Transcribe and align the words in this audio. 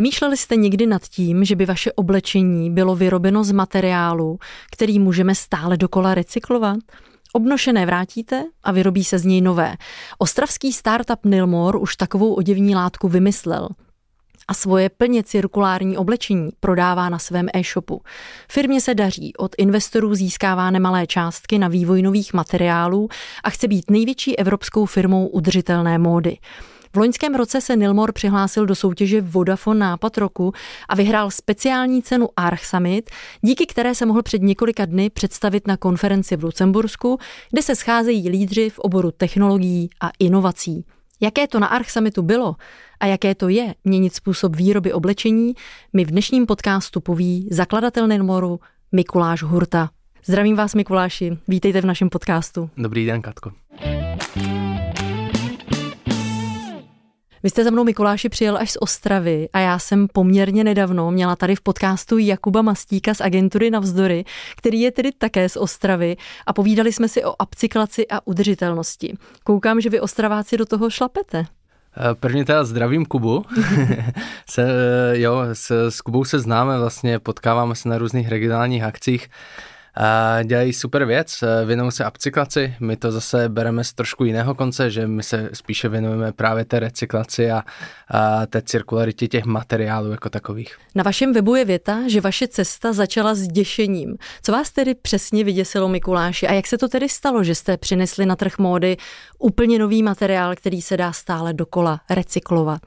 Přemýšleli 0.00 0.36
jste 0.36 0.56
někdy 0.56 0.86
nad 0.86 1.02
tím, 1.02 1.44
že 1.44 1.56
by 1.56 1.66
vaše 1.66 1.92
oblečení 1.92 2.70
bylo 2.70 2.96
vyrobeno 2.96 3.44
z 3.44 3.52
materiálu, 3.52 4.38
který 4.72 4.98
můžeme 4.98 5.34
stále 5.34 5.76
dokola 5.76 6.14
recyklovat? 6.14 6.78
Obnošené 7.32 7.86
vrátíte 7.86 8.44
a 8.62 8.72
vyrobí 8.72 9.04
se 9.04 9.18
z 9.18 9.24
něj 9.24 9.40
nové. 9.40 9.76
Ostravský 10.18 10.72
startup 10.72 11.24
Nilmor 11.24 11.76
už 11.76 11.96
takovou 11.96 12.34
oděvní 12.34 12.74
látku 12.74 13.08
vymyslel 13.08 13.68
a 14.48 14.54
svoje 14.54 14.88
plně 14.88 15.22
cirkulární 15.22 15.96
oblečení 15.96 16.50
prodává 16.60 17.08
na 17.08 17.18
svém 17.18 17.46
e-shopu. 17.54 18.02
Firmě 18.48 18.80
se 18.80 18.94
daří, 18.94 19.36
od 19.36 19.54
investorů 19.58 20.14
získává 20.14 20.70
nemalé 20.70 21.06
částky 21.06 21.58
na 21.58 21.68
vývoj 21.68 22.02
nových 22.02 22.34
materiálů 22.34 23.08
a 23.44 23.50
chce 23.50 23.68
být 23.68 23.90
největší 23.90 24.38
evropskou 24.38 24.86
firmou 24.86 25.26
udržitelné 25.26 25.98
módy. 25.98 26.38
V 26.92 26.96
loňském 26.96 27.34
roce 27.34 27.60
se 27.60 27.76
Nilmor 27.76 28.12
přihlásil 28.12 28.66
do 28.66 28.74
soutěže 28.74 29.20
Vodafone 29.20 29.80
Nápad 29.80 30.18
roku 30.18 30.52
a 30.88 30.94
vyhrál 30.94 31.30
speciální 31.30 32.02
cenu 32.02 32.28
Arch 32.36 32.64
Summit, 32.64 33.10
díky 33.40 33.66
které 33.66 33.94
se 33.94 34.06
mohl 34.06 34.22
před 34.22 34.42
několika 34.42 34.84
dny 34.84 35.10
představit 35.10 35.66
na 35.66 35.76
konferenci 35.76 36.36
v 36.36 36.44
Lucembursku, 36.44 37.18
kde 37.50 37.62
se 37.62 37.76
scházejí 37.76 38.28
lídři 38.28 38.70
v 38.70 38.78
oboru 38.78 39.10
technologií 39.10 39.90
a 40.00 40.10
inovací. 40.18 40.84
Jaké 41.20 41.46
to 41.46 41.60
na 41.60 41.66
Arch 41.66 41.90
Summitu 41.90 42.22
bylo 42.22 42.56
a 43.00 43.06
jaké 43.06 43.34
to 43.34 43.48
je 43.48 43.74
měnit 43.84 44.14
způsob 44.14 44.56
výroby 44.56 44.92
oblečení, 44.92 45.54
mi 45.92 46.04
v 46.04 46.10
dnešním 46.10 46.46
podcastu 46.46 47.00
poví 47.00 47.48
zakladatel 47.50 48.08
Nilmoru 48.08 48.60
Mikuláš 48.92 49.42
Hurta. 49.42 49.90
Zdravím 50.24 50.56
vás, 50.56 50.74
Mikuláši, 50.74 51.38
vítejte 51.48 51.80
v 51.80 51.84
našem 51.84 52.08
podcastu. 52.08 52.70
Dobrý 52.76 53.06
den, 53.06 53.22
Katko. 53.22 53.50
Vy 57.42 57.50
jste 57.50 57.64
za 57.64 57.70
mnou 57.70 57.84
Mikuláši 57.84 58.28
přijel 58.28 58.56
až 58.56 58.70
z 58.70 58.76
Ostravy 58.80 59.48
a 59.52 59.58
já 59.58 59.78
jsem 59.78 60.08
poměrně 60.08 60.64
nedávno 60.64 61.10
měla 61.10 61.36
tady 61.36 61.56
v 61.56 61.60
podcastu 61.60 62.18
Jakuba 62.18 62.62
Mastíka 62.62 63.14
z 63.14 63.20
agentury 63.20 63.70
Navzdory, 63.70 64.24
který 64.56 64.80
je 64.80 64.92
tedy 64.92 65.12
také 65.12 65.48
z 65.48 65.56
Ostravy 65.56 66.16
a 66.46 66.52
povídali 66.52 66.92
jsme 66.92 67.08
si 67.08 67.24
o 67.24 67.34
upcyklaci 67.42 68.08
a 68.08 68.26
udržitelnosti. 68.26 69.14
Koukám, 69.44 69.80
že 69.80 69.90
vy 69.90 70.00
Ostraváci 70.00 70.56
do 70.56 70.66
toho 70.66 70.90
šlapete. 70.90 71.46
Eh, 71.96 72.14
prvně 72.14 72.44
teda 72.44 72.64
zdravím 72.64 73.06
Kubu. 73.06 73.44
se, 74.50 74.72
jo, 75.12 75.40
s, 75.52 75.88
s 75.88 76.00
Kubou 76.00 76.24
se 76.24 76.38
známe, 76.38 76.78
vlastně 76.78 77.18
potkáváme 77.18 77.74
se 77.74 77.88
na 77.88 77.98
různých 77.98 78.28
regionálních 78.28 78.82
akcích. 78.82 79.28
A 79.94 80.42
dělají 80.42 80.72
super 80.72 81.04
věc, 81.04 81.42
eh, 81.42 81.66
věnují 81.66 81.92
se 81.92 82.08
upcyklaci, 82.08 82.74
my 82.80 82.96
to 82.96 83.12
zase 83.12 83.48
bereme 83.48 83.84
z 83.84 83.92
trošku 83.92 84.24
jiného 84.24 84.54
konce, 84.54 84.90
že 84.90 85.06
my 85.06 85.22
se 85.22 85.50
spíše 85.52 85.88
věnujeme 85.88 86.32
právě 86.32 86.64
té 86.64 86.80
recyklaci 86.80 87.50
a, 87.50 87.62
a 88.08 88.46
té 88.46 88.62
cirkularitě 88.62 89.28
těch 89.28 89.44
materiálů 89.44 90.10
jako 90.10 90.30
takových. 90.30 90.76
Na 90.94 91.02
vašem 91.02 91.32
webu 91.32 91.54
je 91.54 91.64
věta, 91.64 91.98
že 92.06 92.20
vaše 92.20 92.48
cesta 92.48 92.92
začala 92.92 93.34
s 93.34 93.48
děšením. 93.48 94.16
Co 94.42 94.52
vás 94.52 94.70
tedy 94.70 94.94
přesně 94.94 95.44
vyděsilo 95.44 95.88
Mikuláši 95.88 96.46
a 96.46 96.52
jak 96.52 96.66
se 96.66 96.78
to 96.78 96.88
tedy 96.88 97.08
stalo, 97.08 97.44
že 97.44 97.54
jste 97.54 97.76
přinesli 97.76 98.26
na 98.26 98.36
trh 98.36 98.58
módy 98.58 98.96
úplně 99.38 99.78
nový 99.78 100.02
materiál, 100.02 100.54
který 100.54 100.82
se 100.82 100.96
dá 100.96 101.12
stále 101.12 101.52
dokola 101.52 102.00
recyklovat? 102.10 102.80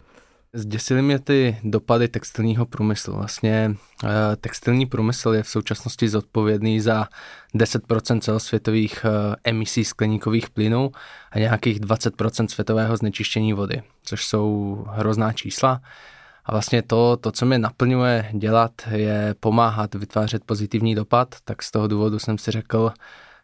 Zděsily 0.55 1.01
mě 1.01 1.19
ty 1.19 1.57
dopady 1.63 2.07
textilního 2.07 2.65
průmyslu. 2.65 3.13
Vlastně 3.13 3.75
eh, 4.03 4.07
textilní 4.35 4.85
průmysl 4.85 5.29
je 5.29 5.43
v 5.43 5.49
současnosti 5.49 6.09
zodpovědný 6.09 6.81
za 6.81 7.07
10% 7.55 8.19
celosvětových 8.19 9.05
eh, 9.05 9.35
emisí 9.43 9.85
skleníkových 9.85 10.49
plynů 10.49 10.91
a 11.31 11.39
nějakých 11.39 11.79
20% 11.79 12.47
světového 12.47 12.97
znečištění 12.97 13.53
vody, 13.53 13.83
což 14.03 14.25
jsou 14.25 14.77
hrozná 14.89 15.33
čísla. 15.33 15.81
A 16.45 16.51
vlastně 16.51 16.81
to, 16.81 17.17
to, 17.17 17.31
co 17.31 17.45
mě 17.45 17.59
naplňuje 17.59 18.29
dělat, 18.33 18.71
je 18.91 19.35
pomáhat 19.39 19.95
vytvářet 19.95 20.43
pozitivní 20.45 20.95
dopad, 20.95 21.35
tak 21.45 21.63
z 21.63 21.71
toho 21.71 21.87
důvodu 21.87 22.19
jsem 22.19 22.37
si 22.37 22.51
řekl, 22.51 22.93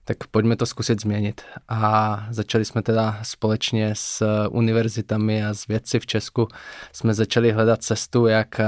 tak 0.05 0.17
pojďme 0.31 0.55
to 0.55 0.65
zkusit 0.65 1.01
změnit. 1.01 1.41
A 1.69 2.23
začali 2.29 2.65
jsme 2.65 2.81
teda 2.81 3.19
společně 3.23 3.91
s 3.93 4.23
univerzitami 4.49 5.45
a 5.45 5.53
s 5.53 5.67
vědci 5.67 5.99
v 5.99 6.05
Česku, 6.05 6.47
jsme 6.93 7.13
začali 7.13 7.51
hledat 7.51 7.83
cestu, 7.83 8.27
jak 8.27 8.61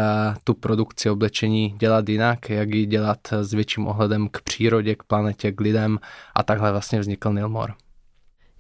tu 0.44 0.54
produkci 0.54 1.10
oblečení 1.10 1.76
dělat 1.80 2.10
jinak, 2.10 2.50
jak 2.50 2.70
ji 2.70 2.86
dělat 2.86 3.20
s 3.32 3.54
větším 3.54 3.88
ohledem 3.88 4.30
k 4.32 4.42
přírodě, 4.42 4.96
k 4.96 5.04
planetě, 5.04 5.52
k 5.52 5.62
lidem 5.62 6.00
a 6.36 6.44
takhle 6.44 6.72
vlastně 6.72 7.00
vznikl 7.00 7.34
Nilmor. 7.34 7.74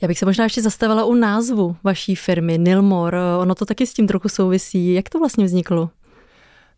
Já 0.02 0.08
bych 0.08 0.20
se 0.20 0.26
možná 0.26 0.44
ještě 0.44 0.62
zastavila 0.62 1.06
u 1.06 1.14
názvu 1.14 1.76
vaší 1.84 2.16
firmy 2.16 2.58
Nilmor. 2.58 3.16
Ono 3.40 3.56
to 3.56 3.66
taky 3.66 3.88
s 3.88 3.94
tím 3.94 4.08
trochu 4.08 4.30
souvisí. 4.30 4.94
Jak 4.94 5.10
to 5.10 5.20
vlastně 5.20 5.46
vzniklo? 5.46 5.90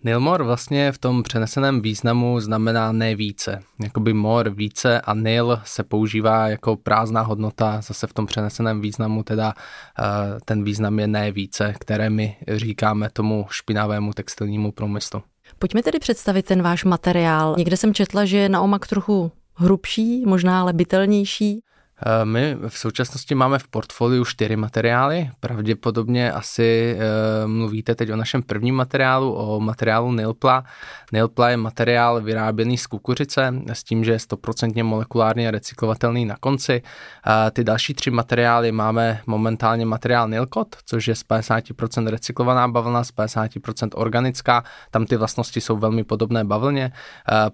Nilmor 0.05 0.43
vlastně 0.43 0.91
v 0.91 0.97
tom 0.97 1.23
přeneseném 1.23 1.81
významu 1.81 2.39
znamená 2.39 2.91
ne 2.91 3.15
více. 3.15 3.59
Jakoby 3.83 4.13
mor 4.13 4.49
více 4.49 5.01
a 5.01 5.13
nil 5.13 5.59
se 5.63 5.83
používá 5.83 6.47
jako 6.47 6.75
prázdná 6.75 7.21
hodnota, 7.21 7.81
zase 7.81 8.07
v 8.07 8.13
tom 8.13 8.25
přeneseném 8.25 8.81
významu 8.81 9.23
teda 9.23 9.53
uh, 9.53 10.39
ten 10.45 10.63
význam 10.63 10.99
je 10.99 11.07
ne 11.07 11.31
více, 11.31 11.73
které 11.79 12.09
my 12.09 12.37
říkáme 12.47 13.09
tomu 13.13 13.45
špinavému 13.49 14.13
textilnímu 14.13 14.71
průmyslu. 14.71 15.21
Pojďme 15.59 15.83
tedy 15.83 15.99
představit 15.99 16.45
ten 16.45 16.61
váš 16.61 16.83
materiál. 16.83 17.55
Někde 17.57 17.77
jsem 17.77 17.93
četla, 17.93 18.25
že 18.25 18.37
je 18.37 18.49
naomak 18.49 18.87
trochu 18.87 19.31
hrubší, 19.55 20.25
možná 20.25 20.61
ale 20.61 20.73
bytelnější. 20.73 21.61
Eh, 22.05 22.25
my 22.25 22.57
v 22.67 22.77
současnosti 22.77 23.35
máme 23.35 23.59
v 23.59 23.67
portfoliu 23.67 24.25
čtyři 24.25 24.55
materiály. 24.55 25.29
Pravděpodobně 25.39 26.31
asi 26.31 26.97
uh, 26.97 27.51
mluvíte 27.51 27.95
teď 27.95 28.11
o 28.11 28.15
našem 28.15 28.43
prvním 28.43 28.75
materiálu, 28.75 29.33
o 29.33 29.59
materiálu 29.59 30.11
Nilpla. 30.11 30.63
Nilpla 31.11 31.49
je 31.49 31.57
materiál 31.57 32.21
vyráběný 32.21 32.77
z 32.77 32.87
kukuřice 32.87 33.53
s 33.73 33.83
tím, 33.83 34.03
že 34.03 34.11
je 34.11 34.19
stoprocentně 34.19 34.83
molekulárně 34.83 35.51
recyklovatelný 35.51 36.25
na 36.25 36.35
konci. 36.39 36.81
Uh, 36.81 37.33
ty 37.51 37.63
další 37.63 37.93
tři 37.93 38.11
materiály 38.11 38.71
máme 38.71 39.21
momentálně 39.25 39.85
materiál 39.85 40.29
Nilkot, 40.29 40.75
což 40.85 41.07
je 41.07 41.15
z 41.15 41.23
50% 41.25 42.07
recyklovaná 42.07 42.67
bavlna, 42.67 43.03
z 43.03 43.13
50% 43.13 43.89
organická. 43.93 44.63
Tam 44.91 45.05
ty 45.05 45.17
vlastnosti 45.17 45.61
jsou 45.61 45.77
velmi 45.77 46.03
podobné 46.03 46.43
bavlně. 46.43 46.91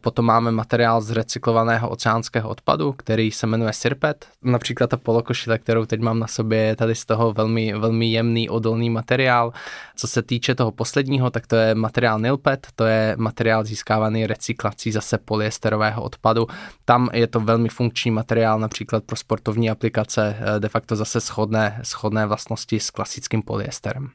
Potom 0.01 0.25
máme 0.25 0.51
materiál 0.51 1.01
z 1.01 1.11
recyklovaného 1.11 1.89
oceánského 1.89 2.49
odpadu, 2.49 2.93
který 2.93 3.31
se 3.31 3.47
jmenuje 3.47 3.73
Sirpet 3.73 4.27
například 4.43 4.89
ta 4.89 4.97
polokošile, 4.97 5.59
kterou 5.59 5.85
teď 5.85 5.99
mám 5.99 6.19
na 6.19 6.27
sobě, 6.27 6.59
je 6.59 6.75
tady 6.75 6.95
z 6.95 7.05
toho 7.05 7.33
velmi, 7.33 7.73
velmi 7.73 8.11
jemný, 8.11 8.49
odolný 8.49 8.89
materiál. 8.89 9.53
Co 9.95 10.07
se 10.07 10.21
týče 10.21 10.55
toho 10.55 10.71
posledního, 10.71 11.29
tak 11.29 11.47
to 11.47 11.55
je 11.55 11.75
materiál 11.75 12.19
Nilpet, 12.19 12.67
to 12.75 12.85
je 12.85 13.15
materiál 13.17 13.63
získávaný 13.63 14.27
recyklací 14.27 14.91
zase 14.91 15.17
polyesterového 15.17 16.03
odpadu. 16.03 16.47
Tam 16.85 17.09
je 17.13 17.27
to 17.27 17.39
velmi 17.39 17.69
funkční 17.69 18.11
materiál 18.11 18.59
například 18.59 19.03
pro 19.03 19.15
sportovní 19.15 19.69
aplikace, 19.69 20.37
eh, 20.39 20.59
de 20.59 20.69
facto 20.69 20.95
zase 20.95 21.19
shodné, 21.19 21.79
shodné 21.83 22.25
vlastnosti 22.25 22.79
s 22.79 22.89
klasickým 22.89 23.41
polyesterem. 23.41 24.09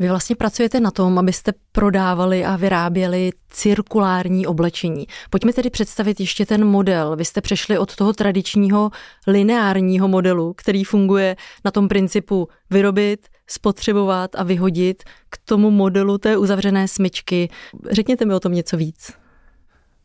Vy 0.00 0.08
vlastně 0.08 0.36
pracujete 0.36 0.80
na 0.80 0.90
tom, 0.90 1.18
abyste 1.18 1.52
prodávali 1.72 2.44
a 2.44 2.56
vyráběli 2.56 3.30
cirkulární 3.48 4.46
oblečení. 4.46 5.06
Pojďme 5.30 5.52
tedy 5.52 5.70
představit 5.70 6.20
ještě 6.20 6.46
ten 6.46 6.64
model. 6.64 7.16
Vy 7.16 7.24
jste 7.24 7.40
přešli 7.40 7.78
od 7.78 7.96
toho 7.96 8.12
tradičního 8.12 8.90
lineárního 9.26 10.08
modelu, 10.08 10.54
který 10.56 10.84
funguje 10.84 11.36
na 11.64 11.70
tom 11.70 11.88
principu 11.88 12.48
vyrobit, 12.70 13.28
spotřebovat 13.46 14.30
a 14.34 14.42
vyhodit 14.42 15.02
k 15.30 15.38
tomu 15.44 15.70
modelu 15.70 16.18
té 16.18 16.36
uzavřené 16.36 16.88
smyčky. 16.88 17.48
Řekněte 17.90 18.24
mi 18.24 18.34
o 18.34 18.40
tom 18.40 18.52
něco 18.52 18.76
víc. 18.76 19.12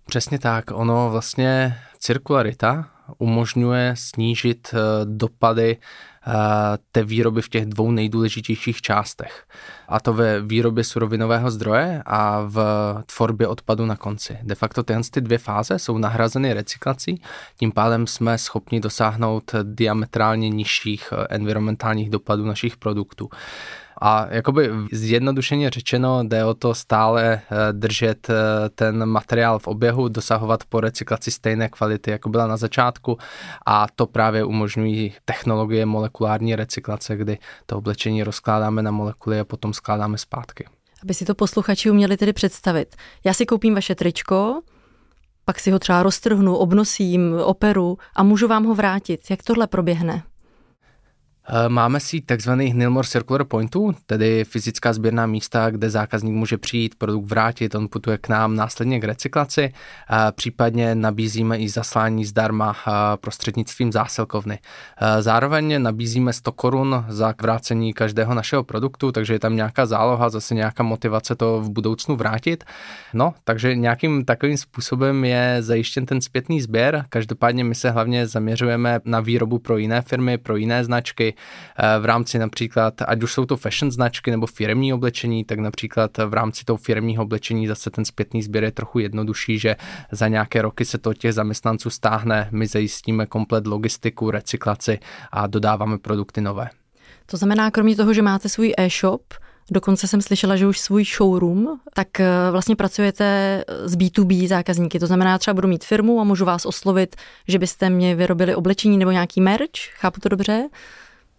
Přesně 0.06 0.40
tak. 0.40 0.66
Ono 0.74 1.10
vlastně 1.12 1.78
cirkularita 2.00 2.95
umožňuje 3.18 3.94
snížit 3.98 4.68
eh, 4.74 4.78
dopady 5.06 5.78
eh, 6.28 6.32
té 6.92 7.04
výroby 7.04 7.42
v 7.42 7.50
těch 7.50 7.66
dvou 7.66 7.92
nejdůležitějších 7.92 8.82
částech. 8.82 9.46
A 9.88 10.00
to 10.00 10.14
ve 10.14 10.42
výrobě 10.42 10.84
surovinového 10.84 11.52
zdroje 11.52 12.04
a 12.06 12.42
v 12.42 12.58
tvorbě 13.16 13.48
odpadu 13.48 13.86
na 13.86 13.96
konci. 13.96 14.38
De 14.44 14.56
facto 14.56 14.84
ty 14.84 15.22
dvě 15.22 15.38
fáze 15.38 15.80
jsou 15.80 15.98
nahrazeny 15.98 16.54
recyklací, 16.54 17.22
tím 17.58 17.72
pádem 17.72 18.08
jsme 18.08 18.38
schopni 18.38 18.80
dosáhnout 18.80 19.52
diametrálně 19.64 20.50
nižších 20.50 21.14
eh, 21.14 21.28
environmentálních 21.30 22.10
dopadů 22.10 22.46
našich 22.46 22.78
produktů. 22.78 23.30
A 24.02 24.28
jakoby 24.30 24.70
zjednodušeně 24.92 25.70
řečeno 25.70 26.24
jde 26.24 26.46
o 26.46 26.54
to 26.54 26.74
stále 26.74 27.42
držet 27.72 28.28
ten 28.76 29.06
materiál 29.06 29.60
v 29.60 29.68
oběhu, 29.68 30.08
dosahovat 30.08 30.64
po 30.70 30.80
recyklaci 30.80 31.32
stejné 31.32 31.70
kvality, 31.70 32.12
jako 32.12 32.30
byla 32.30 32.48
na 32.48 32.58
začátku 32.58 33.18
a 33.66 33.88
to 33.96 34.06
právě 34.06 34.44
umožňují 34.44 35.14
technologie 35.26 35.86
molekulární 35.86 36.56
recyklace, 36.56 37.16
kdy 37.16 37.38
to 37.66 37.78
oblečení 37.78 38.24
rozkládáme 38.24 38.82
na 38.82 38.92
molekuly 38.92 39.40
a 39.40 39.46
potom 39.46 39.74
skládáme 39.74 40.18
zpátky. 40.18 40.66
Aby 41.04 41.14
si 41.14 41.26
to 41.26 41.36
posluchači 41.36 41.92
uměli 41.92 42.18
tedy 42.18 42.34
představit. 42.34 42.96
Já 43.24 43.34
si 43.34 43.46
koupím 43.46 43.76
vaše 43.76 43.96
tričko, 43.96 44.62
pak 45.46 45.60
si 45.60 45.72
ho 45.72 45.80
třeba 45.80 46.04
roztrhnu, 46.04 46.56
obnosím, 46.56 47.36
operu 47.44 47.98
a 48.16 48.24
můžu 48.24 48.48
vám 48.48 48.66
ho 48.66 48.76
vrátit. 48.76 49.22
Jak 49.30 49.44
tohle 49.44 49.68
proběhne? 49.68 50.24
Eh, 51.48 51.70
máme 51.70 52.00
si 52.00 52.22
takzvaných 52.22 52.74
Nilmore 52.74 53.08
Circular 53.08 53.44
Pointů, 53.44 53.96
tedy 54.06 54.44
fyzická 54.46 54.94
sběrná 54.94 55.26
místa, 55.26 55.70
kde 55.70 55.90
zákazník 55.90 56.34
může 56.34 56.58
přijít, 56.58 56.96
produkt 56.98 57.26
vrátit, 57.26 57.76
on 57.76 57.88
putuje 57.88 58.18
k 58.18 58.30
nám 58.30 58.56
následně 58.56 59.00
k 59.00 59.04
recyklaci, 59.04 59.74
případně 60.32 60.96
nabízíme 60.96 61.58
i 61.58 61.70
zaslání 61.70 62.26
zdarma 62.26 62.76
eh, 62.88 62.92
prostřednictvím 63.18 63.92
zásilkovny. 63.92 64.60
Eh, 64.98 65.22
zároveň 65.22 65.82
nabízíme 65.82 66.34
100 66.34 66.52
korun 66.52 67.06
za 67.08 67.34
vrácení 67.42 67.94
každého 67.94 68.34
našeho 68.34 68.64
produktu, 68.64 69.12
takže 69.12 69.34
je 69.34 69.40
tam 69.40 69.56
nějaká 69.56 69.86
záloha, 69.86 70.30
zase 70.30 70.56
nějaká 70.56 70.84
motivace 70.84 71.36
to 71.36 71.62
v 71.62 71.70
budoucnu 71.70 72.16
vrátit. 72.16 72.64
No, 73.14 73.34
takže 73.44 73.76
nějakým 73.76 74.26
takovým 74.26 74.58
způsobem 74.58 75.26
je 75.26 75.58
zajištěn 75.60 76.06
ten 76.06 76.22
zpětný 76.22 76.62
sběr. 76.62 77.06
Každopádně 77.10 77.64
my 77.64 77.76
se 77.76 77.92
hlavně 77.92 78.28
zaměřujeme 78.28 79.00
na 79.06 79.20
výrobu 79.20 79.60
pro 79.60 79.78
jiné 79.78 80.02
firmy, 80.02 80.38
pro 80.38 80.56
jiné 80.56 80.84
značky, 80.84 81.35
Eh, 81.35 81.35
v 82.00 82.06
rámci 82.06 82.40
například, 82.40 82.94
ať 83.08 83.24
už 83.24 83.34
jsou 83.34 83.46
to 83.46 83.58
fashion 83.58 83.92
značky 83.92 84.32
nebo 84.32 84.48
firmní 84.48 84.94
oblečení, 84.94 85.44
tak 85.44 85.60
například 85.60 86.18
v 86.18 86.34
rámci 86.34 86.66
toho 86.66 86.78
firmního 86.78 87.24
oblečení 87.24 87.68
zase 87.68 87.90
ten 87.90 88.06
zpětný 88.06 88.44
sběr 88.44 88.64
je 88.64 88.72
trochu 88.72 89.00
jednodušší, 89.00 89.60
že 89.60 89.76
za 90.12 90.28
nějaké 90.28 90.62
roky 90.62 90.86
se 90.86 90.98
to 90.98 91.14
těch 91.14 91.34
zaměstnanců 91.34 91.90
stáhne, 91.90 92.50
my 92.52 92.68
zajistíme 92.68 93.26
komplet 93.26 93.68
logistiku, 93.68 94.32
recyklaci 94.32 95.00
a 95.32 95.48
dodáváme 95.48 95.98
produkty 95.98 96.42
nové. 96.42 96.70
To 97.26 97.38
znamená, 97.38 97.72
kromě 97.72 97.96
toho, 97.96 98.14
že 98.14 98.22
máte 98.22 98.50
svůj 98.50 98.74
e-shop, 98.78 99.22
Dokonce 99.72 100.08
jsem 100.08 100.22
slyšela, 100.22 100.56
že 100.56 100.68
už 100.68 100.80
svůj 100.80 101.06
showroom, 101.06 101.80
tak 101.94 102.20
eh, 102.20 102.28
vlastně 102.52 102.76
pracujete 102.76 103.64
s 103.86 103.96
B2B 103.96 104.48
zákazníky. 104.48 105.00
To 105.00 105.08
znamená, 105.08 105.38
třeba 105.38 105.54
budu 105.54 105.68
mít 105.68 105.84
firmu 105.84 106.22
a 106.22 106.24
můžu 106.24 106.46
vás 106.46 106.66
oslovit, 106.66 107.16
že 107.48 107.60
byste 107.60 107.90
mě 107.90 108.16
vyrobili 108.16 108.56
oblečení 108.56 108.98
nebo 108.98 109.12
nějaký 109.12 109.42
merch. 109.42 109.80
Chápu 110.00 110.20
to 110.22 110.30
dobře? 110.30 110.70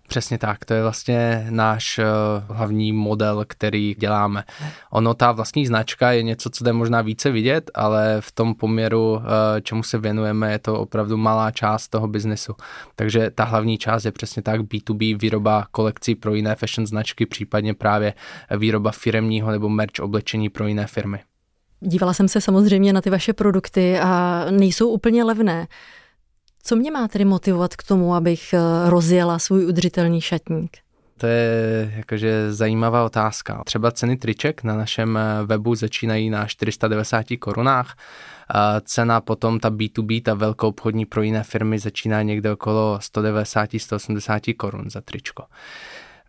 Přesně 0.09 0.39
tak, 0.39 0.65
to 0.65 0.75
je 0.75 0.83
vlastně 0.83 1.47
náš 1.51 1.99
uh, 1.99 2.57
hlavní 2.57 2.93
model, 2.93 3.45
který 3.49 3.95
děláme. 3.99 4.45
Ono, 4.91 5.15
ta 5.15 5.33
vlastní 5.33 5.67
značka 5.67 6.13
je 6.13 6.23
něco, 6.23 6.51
co 6.51 6.65
jde 6.65 6.73
možná 6.73 7.03
více 7.03 7.31
vidět, 7.31 7.71
ale 7.75 8.17
v 8.21 8.33
tom 8.33 8.55
poměru, 8.55 9.13
uh, 9.13 9.23
čemu 9.63 9.83
se 9.83 9.99
věnujeme, 9.99 10.53
je 10.53 10.59
to 10.59 10.81
opravdu 10.81 11.17
malá 11.17 11.51
část 11.51 11.89
toho 11.89 12.09
biznesu. 12.09 12.55
Takže 12.97 13.31
ta 13.31 13.45
hlavní 13.45 13.79
část 13.79 14.05
je 14.05 14.13
přesně 14.13 14.43
tak 14.43 14.61
B2B, 14.61 15.19
výroba 15.19 15.67
kolekcí 15.71 16.15
pro 16.15 16.35
jiné 16.35 16.55
fashion 16.55 16.87
značky, 16.87 17.27
případně 17.27 17.75
právě 17.75 18.15
výroba 18.57 18.91
firemního 18.91 19.51
nebo 19.51 19.69
merch 19.69 20.01
oblečení 20.01 20.49
pro 20.49 20.67
jiné 20.67 20.87
firmy. 20.87 21.19
Dívala 21.81 22.15
jsem 22.15 22.29
se 22.29 22.41
samozřejmě 22.41 22.93
na 22.93 23.01
ty 23.01 23.11
vaše 23.11 23.33
produkty 23.33 23.99
a 23.99 24.45
nejsou 24.51 24.89
úplně 24.89 25.25
levné. 25.25 25.67
Co 26.67 26.77
mě 26.77 26.91
má 26.91 27.09
tedy 27.09 27.25
motivovat 27.25 27.77
k 27.77 27.83
tomu, 27.83 28.15
abych 28.15 28.53
eh, 28.53 28.61
rozjela 28.91 29.39
svůj 29.39 29.67
udržitelný 29.67 30.21
šatník? 30.21 30.77
To 31.19 31.27
je 31.27 31.93
jakože 31.97 32.53
zajímavá 32.53 33.05
otázka. 33.05 33.63
Třeba 33.67 33.91
ceny 33.91 34.17
triček 34.17 34.65
na 34.65 34.77
našem 34.77 35.17
eh, 35.17 35.47
webu 35.47 35.75
začínají 35.75 36.31
na 36.31 36.47
490 36.47 37.27
korunách. 37.39 37.97
Cena 38.83 39.21
potom 39.21 39.61
ta 39.61 39.71
B2B, 39.71 40.23
ta 40.23 40.35
velkou 40.35 40.69
obchodní 40.69 41.07
pro 41.07 41.23
jiné 41.23 41.43
firmy 41.43 41.79
začíná 41.79 42.23
někde 42.23 42.53
okolo 42.53 42.99
190-180 42.99 44.57
korun 44.57 44.91
za 44.91 45.01
tričko 45.01 45.45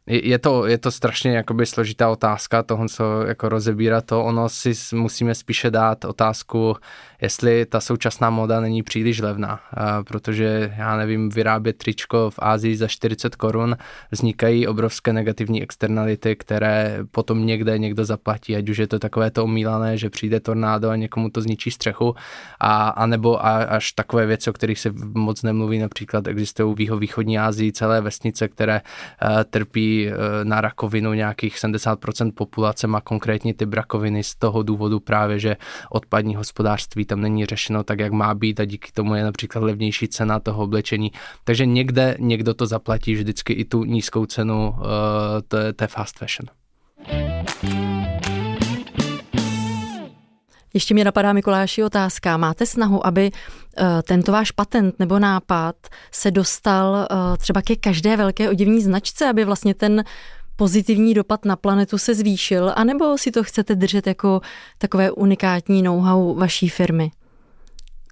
je 0.08 0.40
to, 0.40 0.66
je 0.66 0.78
to 0.78 0.92
strašně 0.92 1.36
jakoby 1.36 1.66
složitá 1.66 2.10
otázka 2.10 2.64
toho, 2.64 2.88
co 2.88 3.22
jako 3.28 3.50
rozebírat 3.50 4.06
to. 4.06 4.24
Ono 4.24 4.50
si 4.50 4.74
musíme 4.94 5.36
spíše 5.36 5.72
dát 5.72 6.06
otázku, 6.06 6.76
jestli 7.22 7.66
ta 7.66 7.80
současná 7.80 8.30
moda 8.30 8.62
není 8.62 8.84
příliš 8.84 9.22
levná, 9.22 9.60
protože 10.08 10.74
já 10.78 10.98
nevím, 10.98 11.30
vyrábět 11.30 11.78
tričko 11.78 12.30
v 12.30 12.40
Ázii 12.40 12.78
za 12.78 12.88
40 12.88 13.36
korun, 13.36 13.78
vznikají 14.12 14.68
obrovské 14.68 15.14
negativní 15.14 15.64
externality, 15.64 16.36
které 16.36 17.00
potom 17.12 17.46
někde 17.46 17.78
někdo 17.78 18.06
zaplatí, 18.06 18.56
ať 18.56 18.70
už 18.70 18.78
je 18.78 18.88
to 18.88 19.00
takové 19.00 19.32
to 19.32 19.44
omílané, 19.44 19.98
že 19.98 20.10
přijde 20.10 20.40
tornádo 20.40 20.90
a 20.90 20.96
někomu 20.96 21.30
to 21.30 21.42
zničí 21.42 21.72
střechu, 21.72 22.16
a, 22.60 22.90
a 22.90 23.06
nebo 23.06 23.46
a, 23.46 23.64
až 23.64 23.92
takové 23.92 24.26
věci, 24.26 24.50
o 24.50 24.54
kterých 24.54 24.80
se 24.80 24.92
moc 25.14 25.44
nemluví, 25.44 25.80
například 25.80 26.28
existují 26.28 26.76
v 26.90 27.00
východní 27.00 27.40
Ázii 27.40 27.72
celé 27.72 28.02
vesnice, 28.02 28.48
které 28.48 28.82
uh, 28.82 29.44
trpí 29.50 30.08
uh, 30.08 30.14
na 30.44 30.62
rakovinu 30.62 31.14
nějakých 31.14 31.56
70% 31.56 32.32
populace 32.32 32.88
má 32.88 33.02
konkrétně 33.02 33.54
ty 33.54 33.66
rakoviny 33.72 34.24
z 34.24 34.36
toho 34.36 34.64
důvodu 34.64 35.00
právě, 35.00 35.40
že 35.40 35.58
odpadní 35.90 36.36
hospodářství 36.36 37.06
tam 37.08 37.22
není 37.22 37.46
řešeno 37.46 37.84
tak, 37.84 38.00
jak 38.00 38.12
má 38.12 38.34
být 38.34 38.60
a 38.60 38.66
díky 38.66 38.92
tomu 38.92 39.16
je 39.16 39.24
například 39.24 39.64
levnější 39.64 40.08
cena 40.08 40.40
toho 40.40 40.64
oblečení. 40.64 41.12
Takže 41.44 41.66
někde 41.66 42.16
někdo 42.20 42.54
to 42.54 42.66
zaplatí 42.66 43.14
vždycky 43.16 43.54
i 43.54 43.66
tu 43.66 43.84
nízkou 43.84 44.26
cenu 44.26 44.70
uh, 44.70 44.86
té, 45.48 45.74
té 45.74 45.88
fast 45.88 46.18
fashion. 46.20 46.48
Ještě 50.74 50.94
mě 50.94 51.04
napadá, 51.04 51.34
Mikuláši, 51.34 51.84
otázka. 51.84 52.38
Máte 52.38 52.66
snahu, 52.66 53.08
aby 53.08 53.32
uh, 53.32 53.88
tento 54.04 54.32
váš 54.32 54.52
patent 54.52 55.00
nebo 55.00 55.20
nápad 55.20 55.76
se 56.12 56.32
dostal 56.32 57.08
uh, 57.12 57.38
třeba 57.38 57.62
ke 57.62 57.76
každé 57.76 58.18
velké 58.18 58.50
oděvní 58.50 58.82
značce, 58.82 59.30
aby 59.30 59.46
vlastně 59.46 59.74
ten 59.74 60.04
pozitivní 60.58 61.14
dopad 61.14 61.46
na 61.46 61.56
planetu 61.56 61.98
se 61.98 62.16
zvýšil, 62.16 62.74
anebo 62.76 63.18
si 63.18 63.32
to 63.32 63.44
chcete 63.44 63.76
držet 63.76 64.08
jako 64.08 64.42
takové 64.78 65.12
unikátní 65.12 65.82
know-how 65.82 66.36
vaší 66.36 66.70
firmy? 66.70 67.12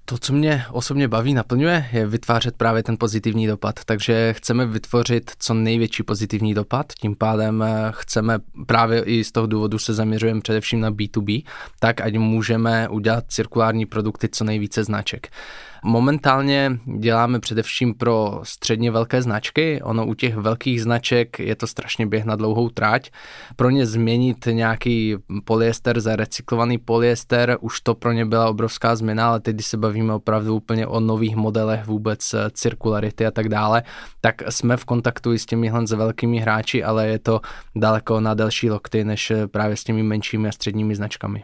To, 0.08 0.18
co 0.18 0.34
mě 0.34 0.66
osobně 0.72 1.08
baví, 1.08 1.34
naplňuje, 1.34 1.90
je 1.92 2.08
vytvářet 2.08 2.56
právě 2.56 2.84
ten 2.84 2.98
pozitivní 3.00 3.48
dopad. 3.48 3.80
Takže 3.86 4.34
chceme 4.38 4.66
vytvořit 4.66 5.32
co 5.40 5.54
největší 5.54 6.04
pozitivní 6.04 6.54
dopad, 6.54 6.94
tím 6.94 7.16
pádem 7.16 7.64
eh, 7.64 7.92
chceme 7.92 8.40
právě 8.68 9.04
i 9.04 9.24
z 9.24 9.32
toho 9.32 9.48
důvodu 9.48 9.80
se 9.80 9.94
zaměřujeme 9.94 10.42
především 10.42 10.80
na 10.80 10.92
B2B, 10.92 11.44
tak 11.80 12.02
ať 12.02 12.18
můžeme 12.18 12.90
udělat 12.90 13.24
cirkulární 13.28 13.86
produkty 13.86 14.30
co 14.30 14.44
nejvíce 14.44 14.84
značek. 14.84 15.28
Momentálně 15.88 16.80
děláme 16.98 17.40
především 17.40 17.94
pro 17.94 18.40
středně 18.44 18.92
velké 18.92 19.22
značky. 19.22 19.82
Ono 19.82 20.06
u 20.06 20.14
těch 20.14 20.36
velkých 20.36 20.82
značek 20.82 21.40
je 21.40 21.56
to 21.56 21.68
strašně 21.68 22.06
běh 22.06 22.26
na 22.26 22.36
dlouhou 22.36 22.70
tráť. 22.70 23.12
Pro 23.56 23.70
ně 23.70 23.86
změnit 23.86 24.38
nějaký 24.52 25.16
polyester 25.44 26.00
za 26.00 26.16
recyklovaný 26.16 26.78
polyester, 26.78 27.58
už 27.62 27.82
to 27.82 27.96
pro 27.96 28.12
ně 28.12 28.26
byla 28.26 28.50
obrovská 28.50 28.96
změna, 28.96 29.28
ale 29.28 29.40
teď, 29.40 29.56
když 29.56 29.66
se 29.66 29.78
bavíme 29.78 30.14
opravdu 30.14 30.56
úplně 30.56 30.88
o 30.88 31.00
nových 31.00 31.36
modelech 31.36 31.86
vůbec 31.86 32.34
eh, 32.34 32.50
cirkularity 32.54 33.26
a 33.26 33.32
tak 33.32 33.50
dále, 33.50 33.84
tak 34.22 34.42
jsme 34.50 34.78
v 34.78 34.86
kontaktu 34.86 35.34
i 35.34 35.40
s 35.40 35.46
těmihle 35.46 35.88
s 35.88 35.92
velkými 35.92 36.38
hráči, 36.38 36.84
ale 36.84 37.08
je 37.08 37.20
to 37.20 37.42
daleko 37.76 38.20
na 38.20 38.34
delší 38.34 38.70
lokty 38.70 39.04
než 39.04 39.32
eh, 39.32 39.48
právě 39.48 39.78
s 39.78 39.84
těmi 39.84 40.04
menšími 40.04 40.50
a 40.50 40.52
středními 40.52 40.96
značkami. 40.96 41.44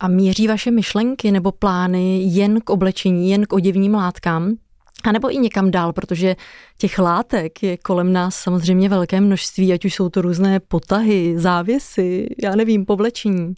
A 0.00 0.08
měří 0.08 0.48
vaše 0.48 0.70
myšlenky 0.70 1.30
nebo 1.30 1.52
plány 1.52 2.22
jen 2.22 2.60
k 2.60 2.70
oblečení, 2.70 3.30
jen 3.30 3.46
k 3.46 3.52
oděvním 3.52 3.94
látkám? 3.94 4.56
A 5.04 5.12
nebo 5.12 5.34
i 5.34 5.36
někam 5.36 5.70
dál, 5.70 5.92
protože 5.92 6.36
těch 6.78 6.98
látek 6.98 7.62
je 7.62 7.76
kolem 7.76 8.12
nás 8.12 8.34
samozřejmě 8.34 8.88
velké 8.88 9.20
množství, 9.20 9.72
ať 9.72 9.84
už 9.84 9.94
jsou 9.94 10.08
to 10.08 10.22
různé 10.22 10.60
potahy, 10.60 11.34
závěsy, 11.38 12.28
já 12.42 12.56
nevím, 12.56 12.84
povlečení. 12.86 13.54